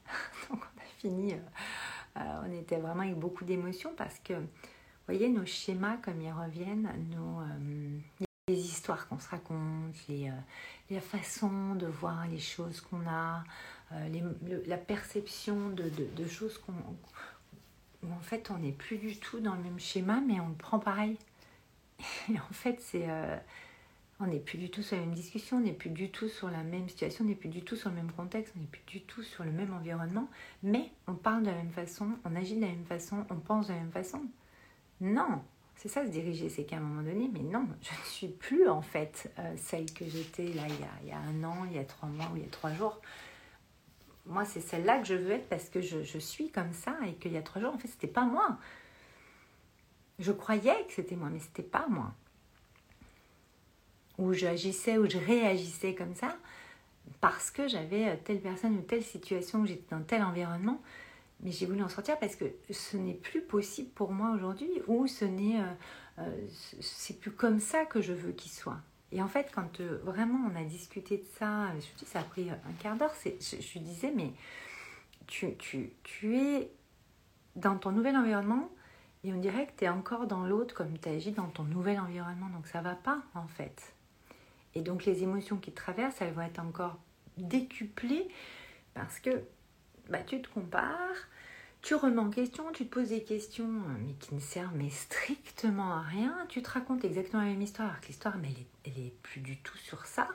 Donc, 0.50 0.60
on 0.60 0.80
a 0.80 0.84
fini. 0.98 1.34
Euh, 1.34 1.38
euh, 2.16 2.42
on 2.46 2.52
était 2.52 2.78
vraiment 2.78 3.02
avec 3.02 3.16
beaucoup 3.16 3.44
d'émotions 3.44 3.92
parce 3.96 4.18
que, 4.20 4.34
voyez, 5.06 5.28
nos 5.28 5.46
schémas, 5.46 5.96
comme 5.98 6.20
ils 6.20 6.32
reviennent, 6.32 6.90
nos, 7.10 7.40
les 8.48 8.60
histoires 8.60 9.08
qu'on 9.08 9.18
se 9.18 9.28
raconte, 9.28 9.96
les, 10.08 10.28
euh, 10.28 10.32
la 10.90 11.00
façon 11.00 11.74
de 11.74 11.86
voir 11.86 12.28
les 12.28 12.38
choses 12.38 12.80
qu'on 12.80 13.04
a, 13.08 13.42
euh, 13.90 14.62
la 14.68 14.76
perception 14.76 15.70
de, 15.70 15.90
de, 15.90 16.26
choses 16.28 16.56
qu'on, 16.58 16.72
où 18.04 18.12
en 18.12 18.20
fait 18.20 18.52
on 18.52 18.58
n'est 18.58 18.70
plus 18.70 18.98
du 18.98 19.16
tout 19.16 19.40
dans 19.40 19.56
le 19.56 19.62
même 19.64 19.80
schéma, 19.80 20.20
mais 20.20 20.38
on 20.38 20.48
le 20.48 20.54
prend 20.54 20.78
pareil. 20.78 21.18
Et 22.32 22.38
en 22.38 22.52
fait, 22.52 22.80
c'est, 22.80 23.10
euh, 23.10 23.36
on 24.20 24.28
n'est 24.28 24.38
plus 24.38 24.58
du 24.58 24.70
tout 24.70 24.82
sur 24.84 24.96
la 24.96 25.02
même 25.02 25.14
discussion, 25.16 25.56
on 25.56 25.62
n'est 25.62 25.72
plus 25.72 25.90
du 25.90 26.10
tout 26.10 26.28
sur 26.28 26.48
la 26.48 26.62
même 26.62 26.88
situation, 26.88 27.24
on 27.24 27.28
n'est 27.28 27.34
plus 27.34 27.48
du 27.48 27.62
tout 27.62 27.74
sur 27.74 27.90
le 27.90 27.96
même 27.96 28.12
contexte, 28.12 28.54
on 28.56 28.60
n'est 28.60 28.66
plus 28.66 28.84
du 28.86 29.00
tout 29.00 29.24
sur 29.24 29.42
le 29.42 29.50
même 29.50 29.74
environnement, 29.74 30.28
mais 30.62 30.92
on 31.08 31.14
parle 31.14 31.42
de 31.42 31.50
la 31.50 31.56
même 31.56 31.72
façon, 31.72 32.10
on 32.24 32.36
agit 32.36 32.54
de 32.54 32.60
la 32.60 32.68
même 32.68 32.84
façon, 32.84 33.26
on 33.28 33.40
pense 33.40 33.66
de 33.66 33.72
la 33.72 33.80
même 33.80 33.90
façon. 33.90 34.22
Non, 35.00 35.42
c'est 35.76 35.88
ça 35.88 36.04
se 36.04 36.10
diriger, 36.10 36.48
c'est 36.48 36.64
qu'à 36.64 36.76
un 36.76 36.80
moment 36.80 37.02
donné, 37.02 37.28
mais 37.32 37.40
non, 37.40 37.66
je 37.82 37.90
ne 37.90 38.04
suis 38.04 38.28
plus 38.28 38.68
en 38.68 38.80
fait 38.80 39.30
euh, 39.38 39.54
celle 39.56 39.92
que 39.92 40.06
j'étais 40.06 40.48
là 40.48 40.62
il 41.02 41.08
y, 41.08 41.12
a, 41.12 41.18
un 41.18 41.44
an, 41.44 41.66
il 41.70 41.76
y 41.76 41.78
a 41.78 41.84
trois 41.84 42.08
mois 42.08 42.30
ou 42.32 42.36
il 42.36 42.42
y 42.42 42.46
a 42.46 42.50
trois 42.50 42.72
jours. 42.72 43.00
Moi, 44.24 44.44
c'est 44.44 44.60
celle-là 44.60 44.98
que 44.98 45.04
je 45.06 45.14
veux 45.14 45.32
être 45.32 45.48
parce 45.48 45.68
que 45.68 45.80
je, 45.80 46.18
suis 46.18 46.50
comme 46.50 46.72
ça 46.72 46.96
et 47.06 47.14
qu'il 47.14 47.32
y 47.32 47.36
a 47.36 47.42
trois 47.42 47.60
jours, 47.60 47.74
en 47.74 47.78
fait, 47.78 47.88
c'était 47.88 48.06
pas 48.06 48.24
moi. 48.24 48.58
Je 50.18 50.32
croyais 50.32 50.84
que 50.88 50.94
c'était 50.94 51.14
moi, 51.14 51.28
mais 51.30 51.38
c'était 51.38 51.62
pas 51.62 51.86
moi. 51.88 52.12
Ou 54.18 54.32
j'agissais 54.32 54.96
ou 54.96 55.08
je 55.08 55.18
réagissais 55.18 55.94
comme 55.94 56.14
ça 56.14 56.36
parce 57.20 57.50
que 57.50 57.68
j'avais 57.68 58.08
euh, 58.08 58.16
telle 58.24 58.40
personne 58.40 58.76
ou 58.78 58.82
telle 58.82 59.04
situation, 59.04 59.60
ou 59.60 59.66
j'étais 59.66 59.94
dans 59.94 60.02
tel 60.02 60.22
environnement 60.22 60.80
mais 61.40 61.52
j'ai 61.52 61.66
voulu 61.66 61.82
en 61.82 61.88
sortir 61.88 62.18
parce 62.18 62.36
que 62.36 62.46
ce 62.70 62.96
n'est 62.96 63.14
plus 63.14 63.42
possible 63.42 63.90
pour 63.90 64.12
moi 64.12 64.32
aujourd'hui 64.34 64.70
ou 64.86 65.06
ce 65.06 65.24
n'est 65.24 65.60
euh, 65.60 65.64
euh, 66.20 67.14
plus 67.20 67.30
comme 67.30 67.60
ça 67.60 67.84
que 67.84 68.00
je 68.00 68.12
veux 68.12 68.32
qu'il 68.32 68.50
soit. 68.50 68.78
Et 69.12 69.22
en 69.22 69.28
fait, 69.28 69.50
quand 69.54 69.80
euh, 69.80 69.98
vraiment 70.02 70.50
on 70.50 70.56
a 70.56 70.64
discuté 70.64 71.18
de 71.18 71.26
ça, 71.38 71.68
je 71.74 71.98
dis 71.98 72.10
ça 72.10 72.20
a 72.20 72.24
pris 72.24 72.50
un 72.50 72.72
quart 72.80 72.96
d'heure, 72.96 73.14
je, 73.24 73.30
je 73.40 73.78
disais 73.78 74.12
mais 74.14 74.32
tu, 75.26 75.54
tu, 75.56 75.92
tu 76.02 76.36
es 76.38 76.70
dans 77.54 77.76
ton 77.76 77.92
nouvel 77.92 78.16
environnement 78.16 78.70
et 79.24 79.32
on 79.32 79.38
dirait 79.38 79.66
que 79.66 79.72
tu 79.78 79.84
es 79.84 79.88
encore 79.88 80.26
dans 80.26 80.44
l'autre 80.46 80.74
comme 80.74 80.98
tu 80.98 81.08
agis 81.08 81.32
dans 81.32 81.48
ton 81.48 81.64
nouvel 81.64 82.00
environnement. 82.00 82.48
Donc 82.50 82.66
ça 82.66 82.80
va 82.80 82.94
pas 82.94 83.22
en 83.34 83.46
fait. 83.46 83.94
Et 84.74 84.82
donc 84.82 85.04
les 85.04 85.22
émotions 85.22 85.56
qui 85.56 85.70
te 85.70 85.76
traversent, 85.76 86.20
elles 86.20 86.32
vont 86.32 86.42
être 86.42 86.60
encore 86.60 86.98
décuplées 87.38 88.28
parce 88.94 89.20
que 89.20 89.42
bah, 90.08 90.22
tu 90.22 90.40
te 90.42 90.48
compares, 90.48 91.28
tu 91.82 91.94
remets 91.94 92.20
en 92.20 92.30
question, 92.30 92.72
tu 92.72 92.86
te 92.86 92.92
poses 92.92 93.10
des 93.10 93.22
questions 93.22 93.64
euh, 93.68 93.94
mais 94.04 94.14
qui 94.14 94.34
ne 94.34 94.40
servent 94.40 94.74
mais 94.74 94.90
strictement 94.90 95.92
à 95.94 96.00
rien, 96.00 96.46
tu 96.48 96.62
te 96.62 96.70
racontes 96.70 97.04
exactement 97.04 97.42
la 97.42 97.50
même 97.50 97.62
histoire, 97.62 97.88
alors 97.88 98.00
que 98.00 98.08
l'histoire 98.08 98.36
mais 98.38 98.48
elle 98.84 98.92
est, 98.92 99.06
est 99.06 99.14
plus 99.22 99.40
du 99.40 99.56
tout 99.58 99.76
sur 99.78 100.06
ça. 100.06 100.28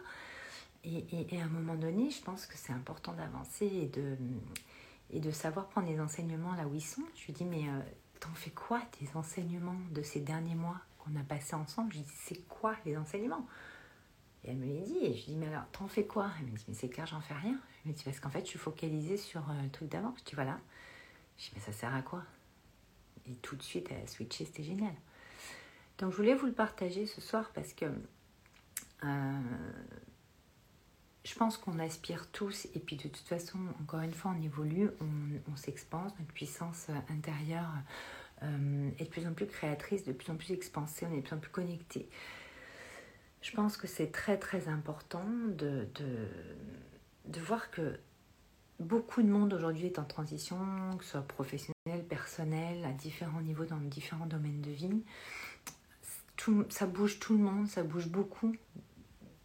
Et, 0.83 1.03
à 1.39 1.43
un 1.43 1.47
moment 1.47 1.75
donné, 1.75 2.09
je 2.09 2.21
pense 2.23 2.47
que 2.47 2.57
c'est 2.57 2.73
important 2.73 3.13
d'avancer 3.13 3.67
et 3.67 3.85
de, 3.87 4.17
et 5.11 5.19
de 5.19 5.29
savoir 5.29 5.67
prendre 5.67 5.87
les 5.87 5.99
enseignements 5.99 6.55
là 6.55 6.65
où 6.65 6.73
ils 6.73 6.81
sont. 6.81 7.03
Je 7.15 7.25
lui 7.25 7.33
dis 7.33 7.45
mais 7.45 7.67
euh, 7.67 7.79
t'en 8.19 8.33
fais 8.33 8.49
quoi 8.49 8.81
tes 8.99 9.07
enseignements 9.15 9.79
de 9.91 10.01
ces 10.01 10.21
derniers 10.21 10.55
mois 10.55 10.77
qu'on 10.97 11.15
a 11.19 11.23
passés 11.23 11.55
ensemble? 11.55 11.91
Je 11.93 11.97
lui 11.97 12.05
dis 12.05 12.13
c'est 12.15 12.47
quoi 12.47 12.75
les 12.85 12.97
enseignements? 12.97 13.45
Et 14.43 14.51
elle 14.51 14.57
me 14.57 14.65
l'a 14.65 14.81
dit, 14.81 14.97
et 15.01 15.13
je 15.13 15.25
dis, 15.25 15.35
mais 15.35 15.47
alors, 15.47 15.67
t'en 15.71 15.87
fais 15.87 16.05
quoi? 16.05 16.31
Elle 16.39 16.47
me 16.47 16.57
dit, 16.57 16.65
mais 16.67 16.73
c'est 16.73 16.89
clair, 16.89 17.05
j'en 17.05 17.21
fais 17.21 17.35
rien. 17.35 17.59
Je 17.83 17.89
me 17.89 17.93
dis, 17.93 18.03
parce 18.03 18.19
qu'en 18.19 18.29
fait, 18.29 18.41
je 18.41 18.47
suis 18.47 18.59
focalisée 18.59 19.17
sur 19.17 19.41
euh, 19.41 19.61
le 19.61 19.69
truc 19.69 19.89
d'avant. 19.89 20.13
Je 20.17 20.23
dis, 20.23 20.35
voilà. 20.35 20.59
Je 21.37 21.45
dis, 21.45 21.51
mais 21.55 21.61
ça 21.61 21.71
sert 21.71 21.93
à 21.93 22.01
quoi? 22.01 22.23
Et 23.27 23.35
tout 23.35 23.55
de 23.55 23.61
suite, 23.61 23.87
elle 23.91 24.03
a 24.03 24.07
switché, 24.07 24.45
c'était 24.45 24.63
génial. 24.63 24.93
Donc, 25.99 26.11
je 26.11 26.17
voulais 26.17 26.33
vous 26.33 26.47
le 26.47 26.53
partager 26.53 27.05
ce 27.05 27.21
soir 27.21 27.51
parce 27.53 27.73
que 27.73 27.85
euh, 29.03 29.39
je 31.23 31.35
pense 31.35 31.57
qu'on 31.57 31.77
aspire 31.77 32.27
tous, 32.31 32.65
et 32.73 32.79
puis 32.79 32.95
de 32.95 33.03
toute 33.07 33.27
façon, 33.27 33.59
encore 33.79 33.99
une 34.01 34.13
fois, 34.13 34.33
on 34.35 34.41
évolue, 34.41 34.89
on, 35.51 35.55
s'expanse, 35.55 36.11
notre 36.19 36.33
puissance 36.33 36.87
intérieure 37.09 37.69
euh, 38.41 38.89
est 38.97 39.03
de 39.03 39.09
plus 39.09 39.27
en 39.27 39.33
plus 39.33 39.45
créatrice, 39.45 40.03
de 40.03 40.13
plus 40.13 40.31
en 40.31 40.35
plus 40.35 40.51
expansée, 40.51 41.05
on 41.07 41.13
est 41.13 41.17
de 41.17 41.21
plus 41.21 41.35
en 41.35 41.39
plus 41.39 41.51
connecté 41.51 42.09
je 43.41 43.51
pense 43.51 43.75
que 43.75 43.87
c'est 43.87 44.11
très 44.11 44.37
très 44.37 44.67
important 44.67 45.25
de, 45.57 45.87
de, 47.25 47.39
voir 47.39 47.71
que 47.71 47.99
beaucoup 48.79 49.23
de 49.23 49.27
monde 49.27 49.53
aujourd'hui 49.53 49.87
est 49.87 49.99
en 49.99 50.03
transition, 50.03 50.57
que 50.97 51.03
ce 51.03 51.11
soit 51.11 51.21
professionnel, 51.21 52.05
personnel, 52.07 52.85
à 52.85 52.91
différents 52.91 53.41
niveaux 53.41 53.65
dans 53.65 53.77
différents 53.77 54.27
domaines 54.27 54.61
de 54.61 54.71
vie. 54.71 55.03
Tout, 56.37 56.65
ça 56.69 56.85
bouge 56.85 57.19
tout 57.19 57.33
le 57.33 57.43
monde, 57.43 57.67
ça 57.67 57.83
bouge 57.83 58.07
beaucoup. 58.07 58.55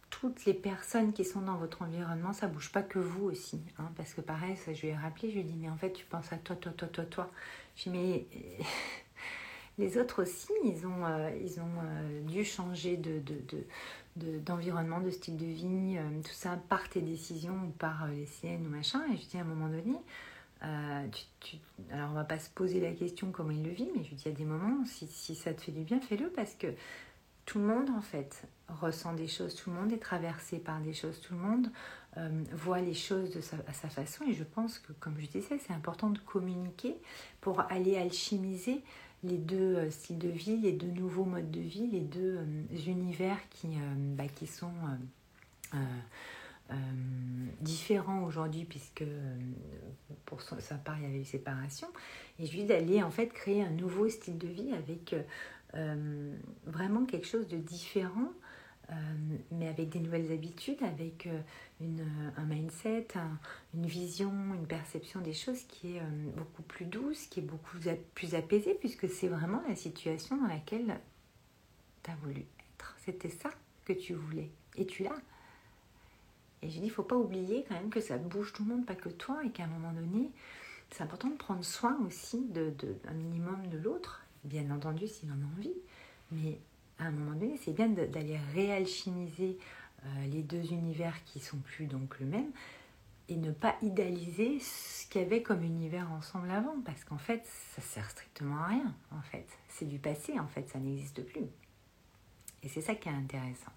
Toutes 0.09 0.45
les 0.45 0.53
personnes 0.53 1.11
qui 1.11 1.25
sont 1.25 1.41
dans 1.41 1.57
votre 1.57 1.81
environnement, 1.81 2.33
ça 2.33 2.47
bouge 2.47 2.71
pas 2.71 2.81
que 2.81 2.97
vous 2.99 3.25
aussi. 3.25 3.61
Hein, 3.77 3.91
parce 3.95 4.13
que 4.13 4.21
pareil, 4.21 4.57
ça, 4.57 4.73
je 4.73 4.81
lui 4.81 4.87
ai 4.89 4.95
rappelé, 4.95 5.29
je 5.29 5.35
lui 5.35 5.41
ai 5.41 5.43
dit, 5.43 5.57
mais 5.57 5.69
en 5.69 5.77
fait, 5.77 5.91
tu 5.91 6.05
penses 6.05 6.31
à 6.31 6.37
toi, 6.37 6.55
toi, 6.55 6.71
toi, 6.71 6.87
toi, 6.87 7.05
toi. 7.05 7.31
Je 7.75 7.83
dis, 7.83 7.89
mais 7.89 8.25
les 9.77 9.97
autres 9.97 10.23
aussi, 10.23 10.51
ils 10.63 10.85
ont, 10.87 11.05
euh, 11.05 11.29
euh, 11.29 12.21
dû 12.21 12.43
changer 12.43 12.97
de, 12.97 13.21
d'environnement, 14.39 14.99
de, 14.99 15.11
style 15.11 15.37
de 15.37 15.45
vie, 15.45 15.97
euh, 15.97 16.21
tout 16.23 16.33
ça 16.33 16.57
par 16.69 16.89
tes 16.89 17.01
décisions 17.01 17.55
ou 17.67 17.69
par 17.77 18.07
les 18.07 18.25
siennes 18.25 18.65
ou 18.65 18.69
machin. 18.69 19.01
Et 19.13 19.17
je 19.17 19.25
dis 19.27 19.37
à 19.37 19.41
un 19.41 19.43
moment 19.43 19.67
donné, 19.69 19.97
alors 20.61 22.09
on 22.09 22.15
va 22.15 22.23
pas 22.23 22.39
se 22.39 22.49
poser 22.49 22.79
la 22.79 22.91
question 22.91 23.31
comment 23.31 23.51
il 23.51 23.63
le 23.63 23.69
vit, 23.69 23.89
mais 23.95 24.03
je 24.03 24.15
dis 24.15 24.27
à 24.27 24.31
des 24.31 24.45
moments, 24.45 24.83
si, 24.85 25.35
ça 25.35 25.53
te 25.53 25.61
fait 25.61 25.71
du 25.71 25.83
bien, 25.83 25.99
fais-le 25.99 26.29
parce 26.31 26.55
que 26.55 26.73
tout 27.45 27.59
le 27.59 27.65
monde 27.65 27.91
en 27.91 28.01
fait 28.01 28.47
ressent 28.67 29.13
des 29.13 29.27
choses, 29.27 29.53
tout 29.53 29.69
le 29.69 29.75
monde 29.75 29.93
est 29.93 30.01
traversé 30.01 30.57
par 30.57 30.81
des 30.81 30.93
choses, 30.93 31.21
tout 31.21 31.33
le 31.35 31.39
monde 31.39 31.69
voit 32.51 32.81
les 32.81 32.95
choses 32.95 33.37
à 33.67 33.73
sa 33.73 33.89
façon. 33.89 34.25
Et 34.27 34.33
je 34.33 34.43
pense 34.43 34.79
que, 34.79 34.91
comme 34.93 35.13
je 35.19 35.27
disais, 35.27 35.59
c'est 35.59 35.73
important 35.73 36.09
de 36.09 36.17
communiquer 36.17 36.97
pour 37.39 37.59
aller 37.69 37.95
alchimiser 37.95 38.81
les 39.23 39.37
deux 39.37 39.75
euh, 39.75 39.89
styles 39.89 40.19
de 40.19 40.29
vie, 40.29 40.57
les 40.57 40.73
deux 40.73 40.91
nouveaux 40.91 41.25
modes 41.25 41.51
de 41.51 41.59
vie, 41.59 41.87
les 41.87 42.01
deux 42.01 42.37
euh, 42.37 42.77
univers 42.87 43.37
qui, 43.49 43.67
euh, 43.67 44.15
bah, 44.15 44.23
sont 44.45 44.71
différents 47.61 48.23
aujourd'hui 48.23 48.65
puisque 48.65 49.05
pour 50.25 50.41
sa 50.41 50.75
part 50.75 50.97
il 50.97 51.03
y 51.03 51.07
avait 51.07 51.21
eu 51.21 51.25
séparation. 51.25 51.87
Et 52.39 52.45
je 52.45 52.51
lui 52.51 52.65
d'aller 52.65 53.01
en 53.01 53.11
fait 53.11 53.27
créer 53.27 53.63
un 53.63 53.69
nouveau 53.69 54.09
style 54.09 54.37
de 54.37 54.47
vie 54.47 54.73
avec 54.73 55.15
vraiment 56.65 57.05
quelque 57.05 57.27
chose 57.27 57.47
de 57.47 57.57
différent 57.57 58.31
euh, 58.89 58.93
mais 59.51 59.67
avec 59.67 59.89
des 59.89 59.99
nouvelles 59.99 60.31
habitudes, 60.31 60.81
avec 60.81 61.27
euh, 61.27 61.41
une, 61.81 62.05
un 62.37 62.45
mindset, 62.45 63.07
une 63.73 63.85
vision, 63.85 64.31
une 64.53 64.65
perception 64.65 65.19
des 65.19 65.33
choses 65.33 65.61
qui 65.63 65.97
est 65.97 65.99
euh, 65.99 66.31
beaucoup 66.37 66.61
plus 66.63 66.85
douce, 66.85 67.25
qui 67.25 67.41
est 67.41 67.43
beaucoup 67.43 67.77
plus 68.13 68.33
apaisée, 68.33 68.75
puisque 68.75 69.09
c'est 69.09 69.27
vraiment 69.27 69.61
la 69.67 69.75
situation 69.75 70.37
dans 70.37 70.47
laquelle 70.47 71.01
tu 72.03 72.11
as 72.11 72.15
voulu 72.15 72.45
être. 72.75 72.95
C'était 73.03 73.29
ça 73.29 73.49
que 73.83 73.91
tu 73.91 74.13
voulais, 74.13 74.49
et 74.77 74.85
tu 74.85 75.03
l'as. 75.03 75.21
Et 76.61 76.69
j'ai 76.69 76.79
dit, 76.79 76.85
il 76.85 76.89
ne 76.89 76.93
faut 76.93 77.03
pas 77.03 77.17
oublier 77.17 77.65
quand 77.67 77.75
même 77.75 77.89
que 77.89 78.01
ça 78.01 78.17
bouge 78.17 78.53
tout 78.53 78.63
le 78.63 78.69
monde, 78.73 78.85
pas 78.85 78.95
que 78.95 79.09
toi, 79.09 79.41
et 79.45 79.49
qu'à 79.51 79.65
un 79.65 79.67
moment 79.67 79.91
donné, 79.91 80.31
c'est 80.91 81.03
important 81.03 81.27
de 81.27 81.35
prendre 81.35 81.63
soin 81.63 81.99
aussi 82.05 82.45
de, 82.45 82.69
de, 82.77 82.95
un 83.05 83.13
minimum 83.13 83.67
de 83.67 83.77
l'autre, 83.77 84.23
bien 84.45 84.71
entendu 84.71 85.07
s'il 85.09 85.29
en 85.29 85.35
a 85.35 85.57
envie, 85.57 85.75
mais 86.31 86.57
à 86.99 87.05
un 87.05 87.11
moment 87.11 87.35
donné, 87.37 87.59
c'est 87.63 87.73
bien 87.73 87.87
d'aller 87.89 88.39
réalchimiser 88.53 89.57
euh, 90.05 90.07
les 90.27 90.43
deux 90.43 90.71
univers 90.71 91.23
qui 91.25 91.39
sont 91.39 91.57
plus 91.57 91.85
donc 91.85 92.19
le 92.19 92.25
même 92.25 92.51
et 93.29 93.35
ne 93.35 93.51
pas 93.51 93.75
idéaliser 93.81 94.59
ce 94.59 95.05
qu'il 95.07 95.21
y 95.21 95.25
avait 95.25 95.41
comme 95.41 95.63
univers 95.63 96.11
ensemble 96.11 96.49
avant 96.49 96.79
parce 96.85 97.03
qu'en 97.03 97.17
fait 97.17 97.45
ça 97.75 97.81
sert 97.81 98.09
strictement 98.09 98.57
à 98.57 98.67
rien 98.67 98.95
en 99.11 99.21
fait. 99.21 99.45
C'est 99.69 99.85
du 99.85 99.99
passé 99.99 100.39
en 100.39 100.47
fait 100.47 100.69
ça 100.69 100.79
n'existe 100.79 101.23
plus. 101.25 101.45
Et 102.63 102.69
c'est 102.69 102.81
ça 102.81 102.95
qui 102.95 103.09
est 103.09 103.13
intéressant. 103.13 103.71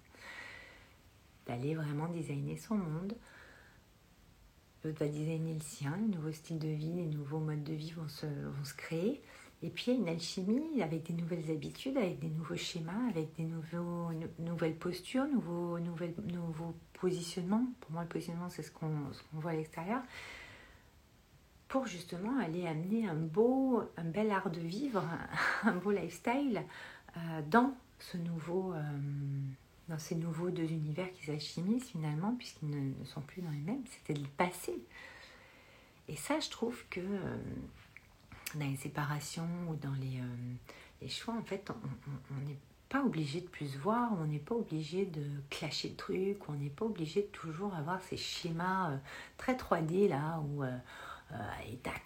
D'aller 1.47 1.75
vraiment 1.75 2.07
designer 2.07 2.57
son 2.57 2.75
monde. 2.75 3.15
L'autre 4.83 4.99
va 4.99 5.07
designer 5.07 5.53
le 5.53 5.61
sien, 5.61 5.95
les 5.97 6.15
nouveaux 6.15 6.31
styles 6.31 6.59
de 6.59 6.67
vie, 6.67 6.93
les 6.93 7.05
nouveaux 7.05 7.39
modes 7.39 7.63
de 7.63 7.73
vie 7.73 7.91
vont 7.91 8.07
se, 8.07 8.25
vont 8.25 8.65
se 8.65 8.73
créer. 8.73 9.21
Et 9.63 9.69
puis 9.69 9.85
il 9.87 9.93
y 9.93 9.97
a 9.97 9.99
une 9.99 10.09
alchimie 10.09 10.81
avec 10.81 11.03
des 11.03 11.13
nouvelles 11.13 11.51
habitudes, 11.51 11.95
avec 11.97 12.19
des 12.19 12.29
nouveaux 12.29 12.55
schémas, 12.55 13.09
avec 13.09 13.35
des 13.35 13.43
nouveaux, 13.43 14.09
nouvelles 14.39 14.75
postures, 14.75 15.27
nouveaux, 15.27 15.77
nouvelles, 15.79 16.15
nouveaux 16.25 16.75
positionnements. 16.93 17.65
Pour 17.81 17.91
moi, 17.91 18.01
le 18.01 18.07
positionnement, 18.07 18.49
c'est 18.49 18.63
ce 18.63 18.71
qu'on 18.71 18.89
voit 19.33 19.51
à 19.51 19.55
l'extérieur. 19.55 20.01
Pour 21.67 21.85
justement 21.85 22.39
aller 22.39 22.65
amener 22.65 23.07
un 23.07 23.15
beau, 23.15 23.83
un 23.97 24.03
bel 24.03 24.31
art 24.31 24.49
de 24.49 24.59
vivre, 24.59 25.03
un 25.63 25.75
beau 25.75 25.91
lifestyle 25.91 26.63
euh, 27.15 27.41
dans 27.49 27.75
ce 27.99 28.17
nouveau, 28.17 28.73
euh, 28.73 28.81
dans 29.89 29.99
ces 29.99 30.15
nouveaux 30.15 30.49
deux 30.49 30.69
univers 30.71 31.11
qui 31.13 31.25
s'alchimisent 31.25 31.85
finalement, 31.85 32.33
puisqu'ils 32.35 32.69
ne, 32.69 33.05
sont 33.05 33.21
plus 33.21 33.43
dans 33.43 33.51
les 33.51 33.59
mêmes. 33.59 33.83
C'était 33.85 34.19
le 34.19 34.27
passé. 34.37 34.73
Et 36.07 36.15
ça, 36.15 36.39
je 36.39 36.49
trouve 36.49 36.83
que. 36.89 36.99
Euh, 36.99 37.37
dans 38.57 38.65
les 38.65 38.75
séparations 38.75 39.47
ou 39.69 39.75
dans 39.75 39.93
les, 39.93 40.19
euh, 40.19 41.07
choix, 41.07 41.33
en 41.33 41.43
fait, 41.43 41.71
on 42.31 42.47
n'est 42.47 42.57
pas 42.89 43.03
obligé 43.03 43.41
de 43.41 43.47
plus 43.47 43.77
voir, 43.77 44.11
on 44.19 44.25
n'est 44.25 44.39
pas 44.39 44.55
obligé 44.55 45.05
de 45.05 45.23
clasher 45.49 45.89
le 45.89 45.95
truc, 45.95 46.49
on 46.49 46.53
n'est 46.53 46.69
pas 46.69 46.85
obligé 46.85 47.21
de 47.21 47.27
toujours 47.27 47.73
avoir 47.73 48.01
ces 48.01 48.17
schémas 48.17 48.91
euh, 48.91 48.97
très 49.37 49.53
3D 49.53 50.09
là 50.09 50.41
où 50.41 50.63
euh, 50.63 50.77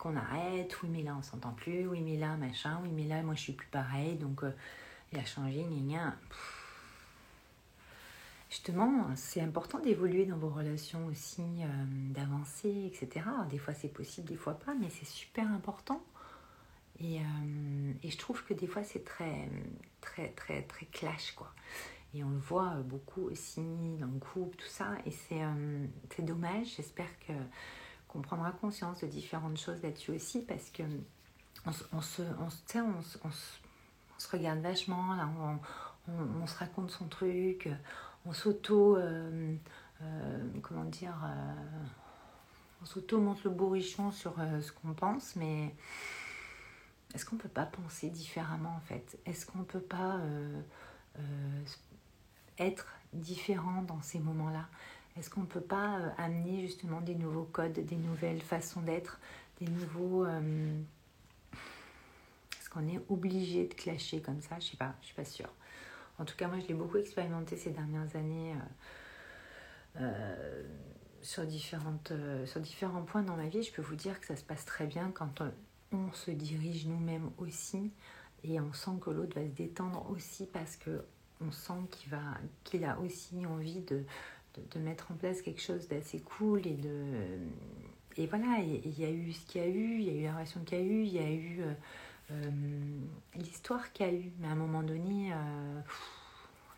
on 0.06 0.16
arrête, 0.16 0.78
oui 0.84 0.90
mais 0.92 1.02
là 1.02 1.16
on 1.18 1.24
s'entend 1.24 1.54
plus, 1.54 1.88
oui 1.88 2.02
mais 2.02 2.18
là 2.18 2.38
machin, 2.38 2.80
oui 2.84 2.90
mais 2.94 3.06
là 3.06 3.24
moi 3.24 3.34
je 3.34 3.42
suis 3.42 3.54
plus 3.54 3.68
pareil, 3.68 4.16
donc 4.16 4.42
il 5.12 5.18
a 5.18 5.26
changé, 5.26 5.64
gna 5.64 5.82
gna. 5.82 6.16
Justement, 8.52 9.08
c'est 9.16 9.42
important 9.42 9.80
d'évoluer 9.80 10.28
dans 10.28 10.38
vos 10.38 10.50
relations 10.50 11.08
aussi, 11.08 11.42
d'avancer, 12.12 12.92
etc. 12.94 13.26
des 13.50 13.58
fois 13.58 13.74
c'est 13.74 13.90
possible, 13.90 14.28
des 14.28 14.36
fois 14.36 14.54
pas, 14.54 14.76
mais 14.80 14.90
c'est 14.92 15.08
super 15.08 15.52
important 15.52 16.04
et, 17.00 17.20
euh, 17.20 17.94
et, 18.04 18.10
je 18.10 18.18
trouve 18.18 18.44
que 18.44 18.54
des 18.54 18.68
fois 18.68 18.84
c'est 18.84 19.04
très, 19.04 19.50
très, 20.02 20.30
très, 20.30 20.62
très 20.64 20.86
clash 20.86 21.34
quoi. 21.34 21.54
Et 22.14 22.24
on 22.24 22.30
le 22.30 22.38
voit 22.38 22.76
beaucoup 22.86 23.24
aussi 23.24 23.62
dans 24.00 24.08
le 24.08 24.20
groupe, 24.20 24.56
tout 24.56 24.70
ça. 24.70 24.94
Et 25.06 25.12
c'est 25.12 25.44
euh, 25.44 25.86
dommage. 26.20 26.76
J'espère 26.78 27.10
qu'on 27.28 28.22
prendra 28.22 28.52
conscience 28.52 29.02
de 29.02 29.08
différentes 29.08 29.58
choses 29.58 29.82
là-dessus 29.84 30.12
aussi 30.12 30.42
parce 30.42 30.70
que 30.70 30.84
on, 31.66 32.02
se, 32.02 32.22
on, 32.22 32.48
on, 33.26 33.32
se 34.18 34.32
regarde 34.32 34.60
vachement, 34.60 35.16
là, 35.16 35.30
on, 36.08 36.48
se 36.48 36.58
raconte 36.58 36.92
son 36.92 37.08
truc, 37.08 37.68
on 38.26 38.32
s'auto. 38.32 38.96
Euh, 38.96 39.58
comment 40.62 40.86
dire 40.86 41.16
On 42.82 42.86
s'auto 42.86 43.20
montre 43.20 43.42
le 43.44 43.50
bourrichon 43.50 44.12
sur 44.12 44.36
ce 44.62 44.72
qu'on 44.72 44.94
pense, 44.94 45.36
mais 45.36 45.76
est-ce 47.16 47.26
qu'on 47.26 47.38
ne 47.38 47.42
peut 47.42 47.48
pas 47.48 47.66
penser 47.66 48.10
différemment 48.10 48.76
en 48.76 48.82
fait? 48.82 49.18
Est-ce 49.26 49.46
qu'on 49.46 49.60
ne 49.60 49.64
peut 49.64 49.80
pas 49.80 50.18
euh, 50.18 50.62
euh, 51.18 51.64
être 52.60 52.94
différent 53.14 53.84
dans 53.84 54.02
ces 54.02 54.20
moments-là? 54.20 54.68
Est-ce 55.18 55.30
qu'on 55.30 55.42
ne 55.42 55.46
peut 55.46 55.62
pas 55.62 55.98
euh, 55.98 56.10
amener 56.18 56.60
justement 56.60 57.00
des 57.00 57.16
nouveaux 57.16 57.46
codes, 57.46 57.72
des 57.72 57.96
nouvelles 57.96 58.42
façons 58.42 58.82
d'être, 58.82 59.22
des 59.62 59.68
nouveaux... 59.68 60.26
Est-ce 62.60 62.70
qu'on 62.70 62.86
est 62.90 63.00
obligé 63.08 63.66
de 63.66 63.74
clasher 63.74 64.20
comme 64.20 64.42
ça? 64.42 64.60
Je 64.60 64.66
sais 64.66 64.78
pas, 64.78 64.94
je 65.00 65.06
suis 65.06 65.16
pas 65.16 65.24
sûre. 65.24 65.54
En 66.20 66.26
tout 66.26 66.36
cas, 66.36 66.50
moi, 66.50 66.60
je 66.60 66.68
l'ai 66.68 66.74
beaucoup 66.74 66.98
expérimenté 66.98 67.56
ces 67.56 67.72
dernières 67.72 68.14
années 68.18 68.56
sur, 71.22 71.46
différents 71.46 73.04
points 73.04 73.24
dans 73.24 73.38
ma 73.38 73.48
vie. 73.48 73.64
Je 73.64 73.72
peux 73.72 73.82
vous 73.82 73.96
dire 73.96 74.20
que 74.20 74.26
ça 74.26 74.36
se 74.36 74.44
passe 74.44 74.66
très 74.66 74.86
bien 74.86 75.12
quand 75.12 75.42
on 75.96 76.14
se 76.14 76.32
dirige 76.32 76.86
nous-mêmes 76.88 77.30
aussi 77.38 77.92
et 78.44 78.60
on 78.60 78.74
sent 78.74 78.92
que 79.02 79.10
l'autre 79.10 79.40
va 79.40 79.46
se 79.46 79.54
détendre 79.54 80.10
aussi 80.12 80.46
parce 80.46 80.76
que 80.76 81.04
on 81.42 81.52
sent 81.52 81.74
qu'il 81.92 82.10
va 82.10 82.38
qu'il 82.64 82.86
a 82.86 83.00
aussi 83.00 83.46
envie 83.46 83.82
de, 83.82 84.04
mettre 84.80 85.12
en 85.12 85.16
place 85.16 85.42
quelque 85.42 85.62
chose 85.62 85.88
d'assez 85.88 86.20
cool 86.20 86.66
et 86.66 86.76
de 86.76 87.04
et 88.18 88.28
voilà 88.28 88.60
il 88.60 89.00
y 89.00 89.04
a 89.04 89.10
eu 89.10 89.34
ce 89.34 89.46
qu'il 89.46 89.62
y 89.62 89.66
a 89.66 89.68
eu 89.68 90.00
il 90.00 90.04
y 90.04 90.10
a 90.10 90.14
eu 90.14 90.24
la 90.24 90.34
relation 90.34 90.62
qu'il 90.64 90.78
y 90.78 90.82
a 90.82 90.84
eu 90.84 91.04
il 91.04 91.14
y 91.14 91.20
a 91.20 91.32
eu 91.32 91.62
euh, 91.62 91.74
euh, 92.32 92.52
l'histoire 93.36 93.92
qu'il 93.94 94.06
y 94.06 94.10
a 94.10 94.14
eu. 94.14 94.32
Mais 94.40 94.48
à 94.48 94.52
un 94.52 94.56
moment 94.56 94.82
donné 94.82 95.32
euh, 95.34 95.82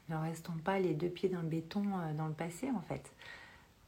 ne 0.09 0.15
restons 0.15 0.57
pas 0.63 0.79
les 0.79 0.93
deux 0.93 1.09
pieds 1.09 1.29
dans 1.29 1.41
le 1.41 1.47
béton 1.47 1.83
dans 2.17 2.27
le 2.27 2.33
passé 2.33 2.71
en 2.71 2.81
fait. 2.81 3.11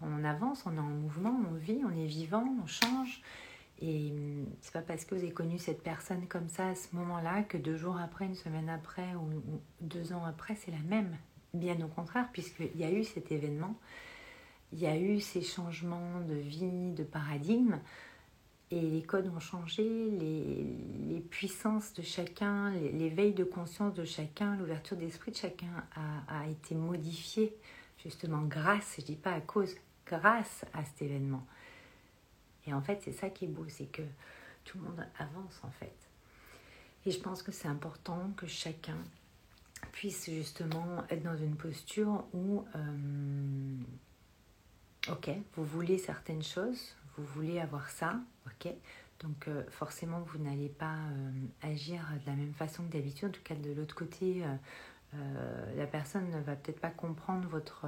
On 0.01 0.23
avance 0.23 0.63
on 0.65 0.75
est 0.75 0.79
en 0.79 0.83
mouvement 0.83 1.35
on 1.49 1.55
vit 1.55 1.81
on 1.83 1.91
est 1.91 2.05
vivant 2.05 2.45
on 2.61 2.67
change 2.67 3.21
et 3.81 4.11
hum, 4.11 4.45
c'est 4.61 4.73
pas 4.73 4.81
parce 4.81 5.05
que 5.05 5.15
vous 5.15 5.21
avez 5.21 5.33
connu 5.33 5.57
cette 5.57 5.81
personne 5.81 6.27
comme 6.27 6.49
ça 6.49 6.69
à 6.69 6.75
ce 6.75 6.87
moment-là 6.93 7.43
que 7.43 7.57
deux 7.57 7.77
jours 7.77 7.97
après, 7.97 8.25
une 8.25 8.35
semaine 8.35 8.69
après 8.69 9.15
ou, 9.15 9.61
deux 9.81 10.13
ans 10.13 10.25
après, 10.25 10.55
c'est 10.55 10.71
la 10.71 10.83
même. 10.87 11.15
Bien 11.53 11.79
au 11.81 11.87
contraire, 11.87 12.29
puisqu'il 12.31 12.77
y 12.77 12.83
a 12.83 12.91
eu 12.91 13.03
cet 13.03 13.31
événement, 13.31 13.75
il 14.71 14.79
y 14.79 14.85
a 14.85 14.97
eu 14.97 15.19
ces 15.19 15.41
changements 15.41 16.19
de 16.27 16.35
vie, 16.35 16.91
de 16.91 17.03
paradigme, 17.03 17.79
et 18.71 18.81
les 18.81 19.01
codes 19.01 19.31
ont 19.35 19.39
changé, 19.39 19.83
les, 19.83 21.19
puissances 21.31 21.93
de 21.93 22.01
chacun, 22.01 22.71
l'éveil 22.71 23.33
de 23.33 23.43
conscience 23.43 23.93
de 23.93 24.03
chacun, 24.03 24.55
l'ouverture 24.57 24.97
d'esprit 24.97 25.31
de 25.31 25.37
chacun 25.37 25.67
a, 25.95 26.41
a, 26.41 26.47
été 26.47 26.75
modifiée, 26.75 27.55
justement 28.03 28.41
grâce, 28.43 28.95
je 28.99 29.05
dis 29.05 29.15
pas 29.15 29.33
à 29.33 29.41
cause, 29.41 29.75
grâce 30.05 30.65
à 30.73 30.83
cet 30.85 31.01
événement. 31.03 31.45
Et 32.69 32.73
en 32.73 32.81
fait, 32.81 33.01
c'est 33.03 33.11
ça 33.11 33.29
qui 33.29 33.45
est 33.45 33.49
beau, 33.49 33.65
c'est 33.67 33.91
que 33.91 34.03
tout 34.63 34.77
le 34.77 34.83
monde 34.83 35.03
avance 35.17 35.59
en 35.63 35.71
fait. 35.71 35.95
Et 37.05 37.11
je 37.11 37.19
pense 37.19 37.41
que 37.41 37.51
c'est 37.51 37.67
important 37.67 38.31
que 38.37 38.45
chacun 38.45 38.97
puisse 39.91 40.29
justement 40.29 41.03
être 41.09 41.23
dans 41.23 41.37
une 41.37 41.55
posture 41.55 42.25
où, 42.33 42.63
euh, 42.75 43.77
ok, 45.09 45.31
vous 45.55 45.65
voulez 45.65 45.97
certaines 45.97 46.43
choses, 46.43 46.95
vous 47.17 47.23
voulez 47.33 47.59
avoir 47.59 47.89
ça, 47.89 48.19
ok, 48.45 48.71
donc 49.21 49.47
euh, 49.47 49.63
forcément 49.69 50.19
vous 50.19 50.37
n'allez 50.37 50.69
pas 50.69 50.95
euh, 50.95 51.31
agir 51.63 52.01
de 52.23 52.29
la 52.29 52.35
même 52.35 52.53
façon 52.53 52.83
que 52.83 52.93
d'habitude, 52.93 53.29
en 53.29 53.31
tout 53.31 53.43
cas 53.43 53.55
de 53.55 53.71
l'autre 53.71 53.95
côté, 53.95 54.43
la 55.75 55.87
personne 55.87 56.29
ne 56.29 56.39
va 56.39 56.55
peut-être 56.55 56.79
pas 56.79 56.91
comprendre 56.91 57.49
votre, 57.49 57.87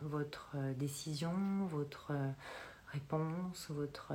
votre 0.00 0.54
décision, 0.76 1.32
votre 1.66 2.12
réponse, 2.92 3.70
votre... 3.70 4.12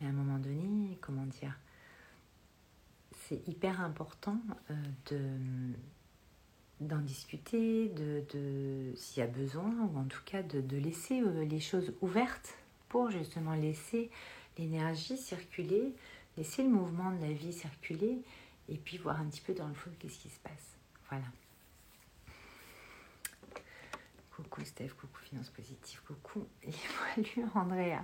Mais 0.00 0.06
à 0.06 0.10
un 0.10 0.14
moment 0.14 0.38
donné, 0.38 0.98
comment 1.00 1.26
dire, 1.26 1.58
c'est 3.28 3.46
hyper 3.46 3.80
important 3.80 4.40
euh, 4.70 4.74
de 5.10 5.74
d'en 6.80 6.98
discuter, 6.98 7.88
de, 7.88 8.24
de 8.32 8.92
s'il 8.96 9.20
y 9.20 9.22
a 9.22 9.26
besoin, 9.26 9.70
ou 9.92 9.98
en 9.98 10.04
tout 10.04 10.22
cas 10.24 10.42
de, 10.42 10.76
laisser 10.78 11.20
euh, 11.20 11.44
les 11.44 11.60
choses 11.60 11.92
ouvertes 12.00 12.54
pour 12.88 13.10
justement 13.10 13.54
laisser 13.54 14.10
l'énergie 14.56 15.18
circuler, 15.18 15.94
laisser 16.38 16.62
le 16.62 16.70
mouvement 16.70 17.12
de 17.12 17.20
la 17.20 17.32
vie 17.32 17.52
circuler, 17.52 18.22
et 18.68 18.76
puis 18.76 18.96
voir 18.96 19.20
un 19.20 19.26
petit 19.26 19.42
peu 19.42 19.52
dans 19.52 19.68
le 19.68 19.74
fond 19.74 19.90
qu'est-ce 19.98 20.18
qui 20.18 20.30
se 20.30 20.40
passe. 20.40 20.78
Voilà. 21.10 21.26
Coucou 24.42 24.64
Steph, 24.64 24.94
coucou 24.98 25.18
Finance 25.18 25.50
Positive, 25.50 26.00
coucou 26.06 26.46
Salut 27.14 27.46
Andrea. 27.54 28.02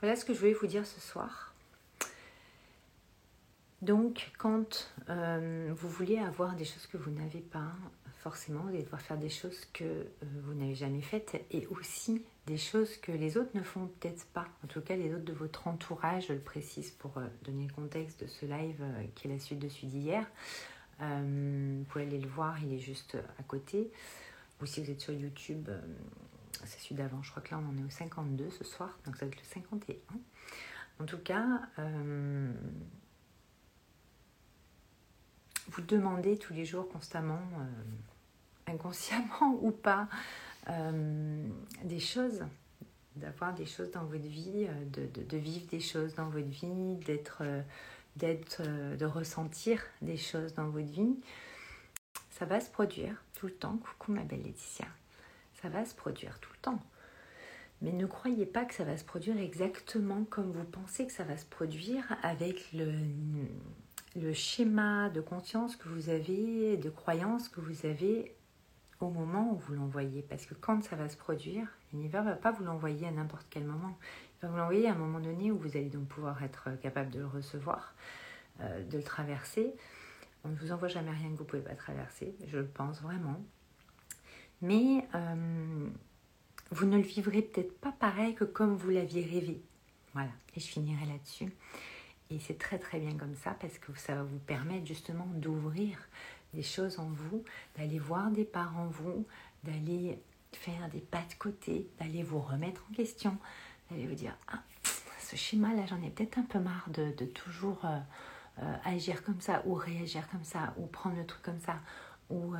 Voilà 0.00 0.16
ce 0.16 0.24
que 0.24 0.32
je 0.32 0.38
voulais 0.38 0.54
vous 0.54 0.66
dire 0.66 0.86
ce 0.86 0.98
soir. 0.98 1.52
Donc, 3.82 4.32
quand 4.38 4.90
euh, 5.10 5.70
vous 5.76 5.88
voulez 5.90 6.18
avoir 6.18 6.54
des 6.54 6.64
choses 6.64 6.86
que 6.86 6.96
vous 6.96 7.10
n'avez 7.10 7.40
pas, 7.40 7.72
forcément, 8.22 8.62
vous 8.62 8.70
allez 8.70 8.82
devoir 8.82 9.02
faire 9.02 9.18
des 9.18 9.28
choses 9.28 9.66
que 9.74 9.84
euh, 9.84 10.06
vous 10.44 10.54
n'avez 10.54 10.74
jamais 10.74 11.02
faites 11.02 11.44
et 11.50 11.66
aussi 11.66 12.24
des 12.46 12.56
choses 12.56 12.96
que 12.96 13.12
les 13.12 13.36
autres 13.36 13.54
ne 13.54 13.62
font 13.62 13.86
peut-être 13.86 14.24
pas. 14.28 14.46
En 14.64 14.68
tout 14.68 14.80
cas, 14.80 14.96
les 14.96 15.12
autres 15.12 15.24
de 15.24 15.34
votre 15.34 15.68
entourage, 15.68 16.28
je 16.28 16.32
le 16.32 16.40
précise 16.40 16.92
pour 16.92 17.18
euh, 17.18 17.26
donner 17.42 17.66
le 17.66 17.74
contexte 17.74 18.22
de 18.22 18.26
ce 18.26 18.46
live 18.46 18.82
qui 19.14 19.28
est 19.28 19.32
la 19.32 19.38
suite 19.38 19.58
de 19.58 19.68
celui 19.68 19.88
d'hier. 19.88 20.26
vous 20.98 21.84
pouvez 21.90 22.06
aller 22.06 22.20
le 22.20 22.28
voir, 22.28 22.56
il 22.62 22.72
est 22.72 22.78
juste 22.78 23.18
à 23.38 23.42
côté 23.42 23.90
ou 24.60 24.66
si 24.66 24.82
vous 24.82 24.90
êtes 24.90 25.00
sur 25.00 25.12
YouTube, 25.12 25.68
euh, 25.68 25.80
c'est 26.64 26.80
celui 26.80 26.96
d'avant. 26.96 27.22
Je 27.22 27.30
crois 27.30 27.42
que 27.42 27.50
là, 27.50 27.60
on 27.62 27.68
en 27.68 27.78
est 27.78 27.86
au 27.86 27.90
52 27.90 28.50
ce 28.50 28.64
soir, 28.64 28.98
donc 29.04 29.16
ça 29.16 29.26
va 29.26 29.30
être 29.30 29.36
le 29.36 29.44
51. 29.44 29.96
En 31.00 31.04
tout 31.06 31.18
cas, 31.18 31.62
euh, 31.78 32.52
vous 35.68 35.82
demandez 35.82 36.38
tous 36.38 36.54
les 36.54 36.64
jours 36.64 36.88
constamment, 36.88 37.42
euh, 37.58 38.72
inconsciemment 38.72 39.58
ou 39.62 39.70
pas, 39.70 40.08
des 41.84 42.00
choses, 42.00 42.40
d'avoir 43.16 43.52
des 43.52 43.66
choses 43.66 43.90
dans 43.90 44.04
votre 44.04 44.24
vie, 44.24 44.66
de, 44.92 45.22
de, 45.22 45.36
vivre 45.36 45.66
des 45.66 45.80
choses 45.80 46.14
dans 46.14 46.30
votre 46.30 46.48
vie, 46.48 46.96
d'être, 47.04 47.42
d'être, 48.16 48.62
de 48.96 49.04
ressentir 49.04 49.82
des 50.00 50.16
choses 50.16 50.54
dans 50.54 50.70
votre 50.70 50.90
vie, 50.90 51.16
ça 52.34 52.46
va 52.46 52.58
se 52.60 52.68
produire 52.68 53.22
tout 53.34 53.46
le 53.46 53.52
temps. 53.52 53.76
Coucou 53.76 54.10
ma 54.10 54.22
belle 54.22 54.42
Laetitia. 54.42 54.86
Ça 55.62 55.68
va 55.68 55.84
se 55.84 55.94
produire 55.94 56.40
tout 56.40 56.50
le 56.52 56.58
temps. 56.58 56.82
Mais 57.80 57.92
ne 57.92 58.06
croyez 58.06 58.44
pas 58.44 58.64
que 58.64 58.74
ça 58.74 58.82
va 58.82 58.96
se 58.96 59.04
produire 59.04 59.38
exactement 59.38 60.24
comme 60.24 60.50
vous 60.50 60.64
pensez 60.64 61.06
que 61.06 61.12
ça 61.12 61.22
va 61.22 61.36
se 61.36 61.44
produire 61.44 62.16
avec 62.22 62.72
le, 62.72 64.32
schéma 64.32 65.10
de 65.10 65.20
conscience 65.20 65.76
que 65.76 65.88
vous 65.88 66.08
avez, 66.08 66.76
de 66.76 66.90
croyance 66.90 67.48
que 67.48 67.60
vous 67.60 67.86
avez 67.86 68.34
au 68.98 69.10
moment 69.10 69.52
où 69.52 69.56
vous 69.56 69.74
l'envoyez. 69.74 70.22
Parce 70.22 70.44
que 70.44 70.54
quand 70.54 70.82
ça 70.82 70.96
va 70.96 71.08
se 71.08 71.16
produire, 71.16 71.68
l'univers 71.92 72.24
ne 72.24 72.30
va 72.30 72.36
pas 72.36 72.50
vous 72.50 72.64
l'envoyer 72.64 73.06
à 73.06 73.12
n'importe 73.12 73.46
quel 73.48 73.64
moment. 73.64 73.96
Il 74.42 74.46
va 74.46 74.48
vous 74.48 74.56
l'envoyer 74.56 74.88
à 74.88 74.92
un 74.92 74.98
moment 74.98 75.20
donné 75.20 75.52
où 75.52 75.58
vous 75.58 75.76
allez 75.76 75.88
donc 75.88 76.08
pouvoir 76.08 76.42
être 76.42 76.70
capable 76.82 77.10
de 77.10 77.20
le 77.20 77.26
recevoir, 77.26 77.94
euh, 78.60 78.82
de 78.82 78.96
le 78.96 79.04
traverser. 79.04 79.72
On 80.44 80.48
ne 80.48 80.56
vous 80.56 80.72
envoie 80.72 80.88
jamais 80.88 81.10
rien 81.10 81.30
que 81.30 81.36
vous 81.36 81.44
ne 81.44 81.48
pouvez 81.48 81.62
pas 81.62 81.74
traverser, 81.74 82.34
je 82.46 82.58
le 82.58 82.66
pense 82.66 83.00
vraiment. 83.00 83.42
Mais 84.60 85.06
euh, 85.14 85.88
vous 86.70 86.86
ne 86.86 86.96
le 86.96 87.02
vivrez 87.02 87.42
peut-être 87.42 87.78
pas 87.80 87.92
pareil 87.92 88.34
que 88.34 88.44
comme 88.44 88.76
vous 88.76 88.90
l'aviez 88.90 89.24
rêvé. 89.24 89.62
Voilà, 90.12 90.30
et 90.54 90.60
je 90.60 90.66
finirai 90.66 91.06
là-dessus. 91.06 91.52
Et 92.30 92.38
c'est 92.38 92.58
très 92.58 92.78
très 92.78 93.00
bien 93.00 93.16
comme 93.16 93.34
ça 93.34 93.56
parce 93.60 93.78
que 93.78 93.92
ça 93.96 94.14
va 94.14 94.22
vous 94.22 94.38
permettre 94.38 94.86
justement 94.86 95.26
d'ouvrir 95.34 95.98
des 96.54 96.62
choses 96.62 96.98
en 96.98 97.08
vous, 97.08 97.44
d'aller 97.76 97.98
voir 97.98 98.30
des 98.30 98.44
parts 98.44 98.76
en 98.78 98.86
vous, 98.86 99.26
d'aller 99.64 100.18
faire 100.52 100.88
des 100.88 101.00
pas 101.00 101.22
de 101.28 101.34
côté, 101.38 101.88
d'aller 101.98 102.22
vous 102.22 102.40
remettre 102.40 102.84
en 102.90 102.94
question, 102.94 103.36
d'aller 103.90 104.06
vous 104.06 104.14
dire 104.14 104.36
ah, 104.48 104.62
ce 105.20 105.36
schéma-là, 105.36 105.86
j'en 105.86 106.00
ai 106.02 106.10
peut-être 106.10 106.38
un 106.38 106.42
peu 106.42 106.60
marre 106.60 106.88
de, 106.90 107.10
toujours 107.26 107.84
euh, 107.84 107.98
euh, 108.62 108.76
agir 108.84 109.22
comme 109.24 109.40
ça, 109.40 109.62
ou 109.66 109.74
réagir 109.74 110.28
comme 110.30 110.44
ça, 110.44 110.74
ou 110.78 110.86
prendre 110.86 111.16
le 111.16 111.26
truc 111.26 111.42
comme 111.42 111.60
ça, 111.60 111.80
ou 112.30 112.54
euh, 112.54 112.58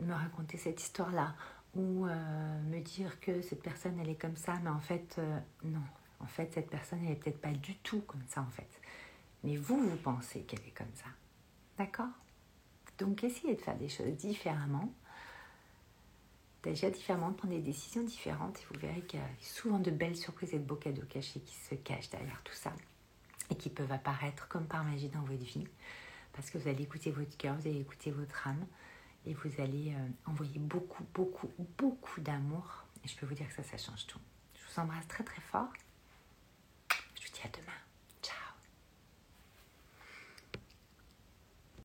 me 0.00 0.12
raconter 0.12 0.56
cette 0.56 0.80
histoire-là, 0.80 1.34
ou 1.74 2.06
me 2.06 2.80
dire 2.80 3.20
que 3.20 3.40
cette 3.42 3.62
personne, 3.62 4.00
elle 4.00 4.08
est 4.08 4.20
comme 4.20 4.36
ça, 4.36 4.54
mais 4.64 4.70
en 4.70 4.80
fait, 4.80 5.20
non. 5.62 5.82
En 6.20 6.26
fait, 6.26 6.52
cette 6.52 6.70
personne, 6.70 6.98
elle 7.04 7.12
est 7.12 7.16
peut-être 7.16 7.40
pas 7.40 7.52
du 7.52 7.76
tout 7.76 8.00
comme 8.00 8.24
ça, 8.26 8.40
en 8.40 8.50
fait. 8.50 8.80
Mais 9.44 9.56
vous, 9.56 9.78
vous 9.78 9.96
pensez 9.96 10.40
qu'elle 10.42 10.66
est 10.66 10.76
comme 10.76 10.92
ça. 10.94 11.10
D'accord? 11.76 12.08
Donc, 12.98 13.22
essayez 13.22 13.54
de 13.54 13.60
faire 13.60 13.76
des 13.76 13.88
choses 13.88 14.08
différemment, 14.16 14.92
d'agir 16.64 16.90
différemment, 16.90 17.30
de 17.30 17.36
prendre 17.36 17.54
des 17.54 17.60
décisions 17.60 18.02
différentes, 18.02 18.58
et 18.58 18.64
vous 18.72 18.80
verrez 18.80 19.02
qu'il 19.02 19.20
y 19.20 19.22
a 19.22 19.26
souvent 19.40 19.78
de 19.78 19.92
belles 19.92 20.16
surprises 20.16 20.54
et 20.54 20.58
de 20.58 20.64
beaux 20.64 20.74
cadeaux 20.74 21.06
cachés 21.08 21.40
qui 21.40 21.54
se 21.54 21.76
cachent 21.76 22.10
derrière 22.10 22.42
tout 22.42 22.54
ça, 22.54 22.72
et 23.50 23.56
qui 23.56 23.70
peuvent 23.70 23.92
apparaître 23.92 24.48
comme 24.48 24.66
par 24.66 24.84
magie 24.84 25.08
dans 25.08 25.22
votre 25.22 25.44
vie, 25.44 25.66
parce 26.32 26.50
que 26.50 26.58
vous 26.58 26.68
allez 26.68 26.82
écouter 26.82 27.10
votre 27.10 27.36
cœur, 27.36 27.54
vous 27.56 27.66
allez 27.68 27.80
écouter 27.80 28.10
votre 28.10 28.46
âme, 28.46 28.66
et 29.26 29.34
vous 29.34 29.60
allez 29.60 29.94
euh, 29.94 30.08
envoyer 30.30 30.58
beaucoup, 30.58 31.04
beaucoup, 31.14 31.50
beaucoup 31.76 32.20
d'amour. 32.20 32.84
Et 33.04 33.08
je 33.08 33.16
peux 33.16 33.26
vous 33.26 33.34
dire 33.34 33.48
que 33.48 33.54
ça, 33.54 33.62
ça 33.62 33.76
change 33.76 34.06
tout. 34.06 34.20
Je 34.54 34.60
vous 34.72 34.80
embrasse 34.80 35.06
très 35.08 35.24
très 35.24 35.42
fort. 35.42 35.68
Je 37.14 37.26
vous 37.26 37.32
dis 37.34 37.40
à 37.44 37.48
demain. 37.48 37.77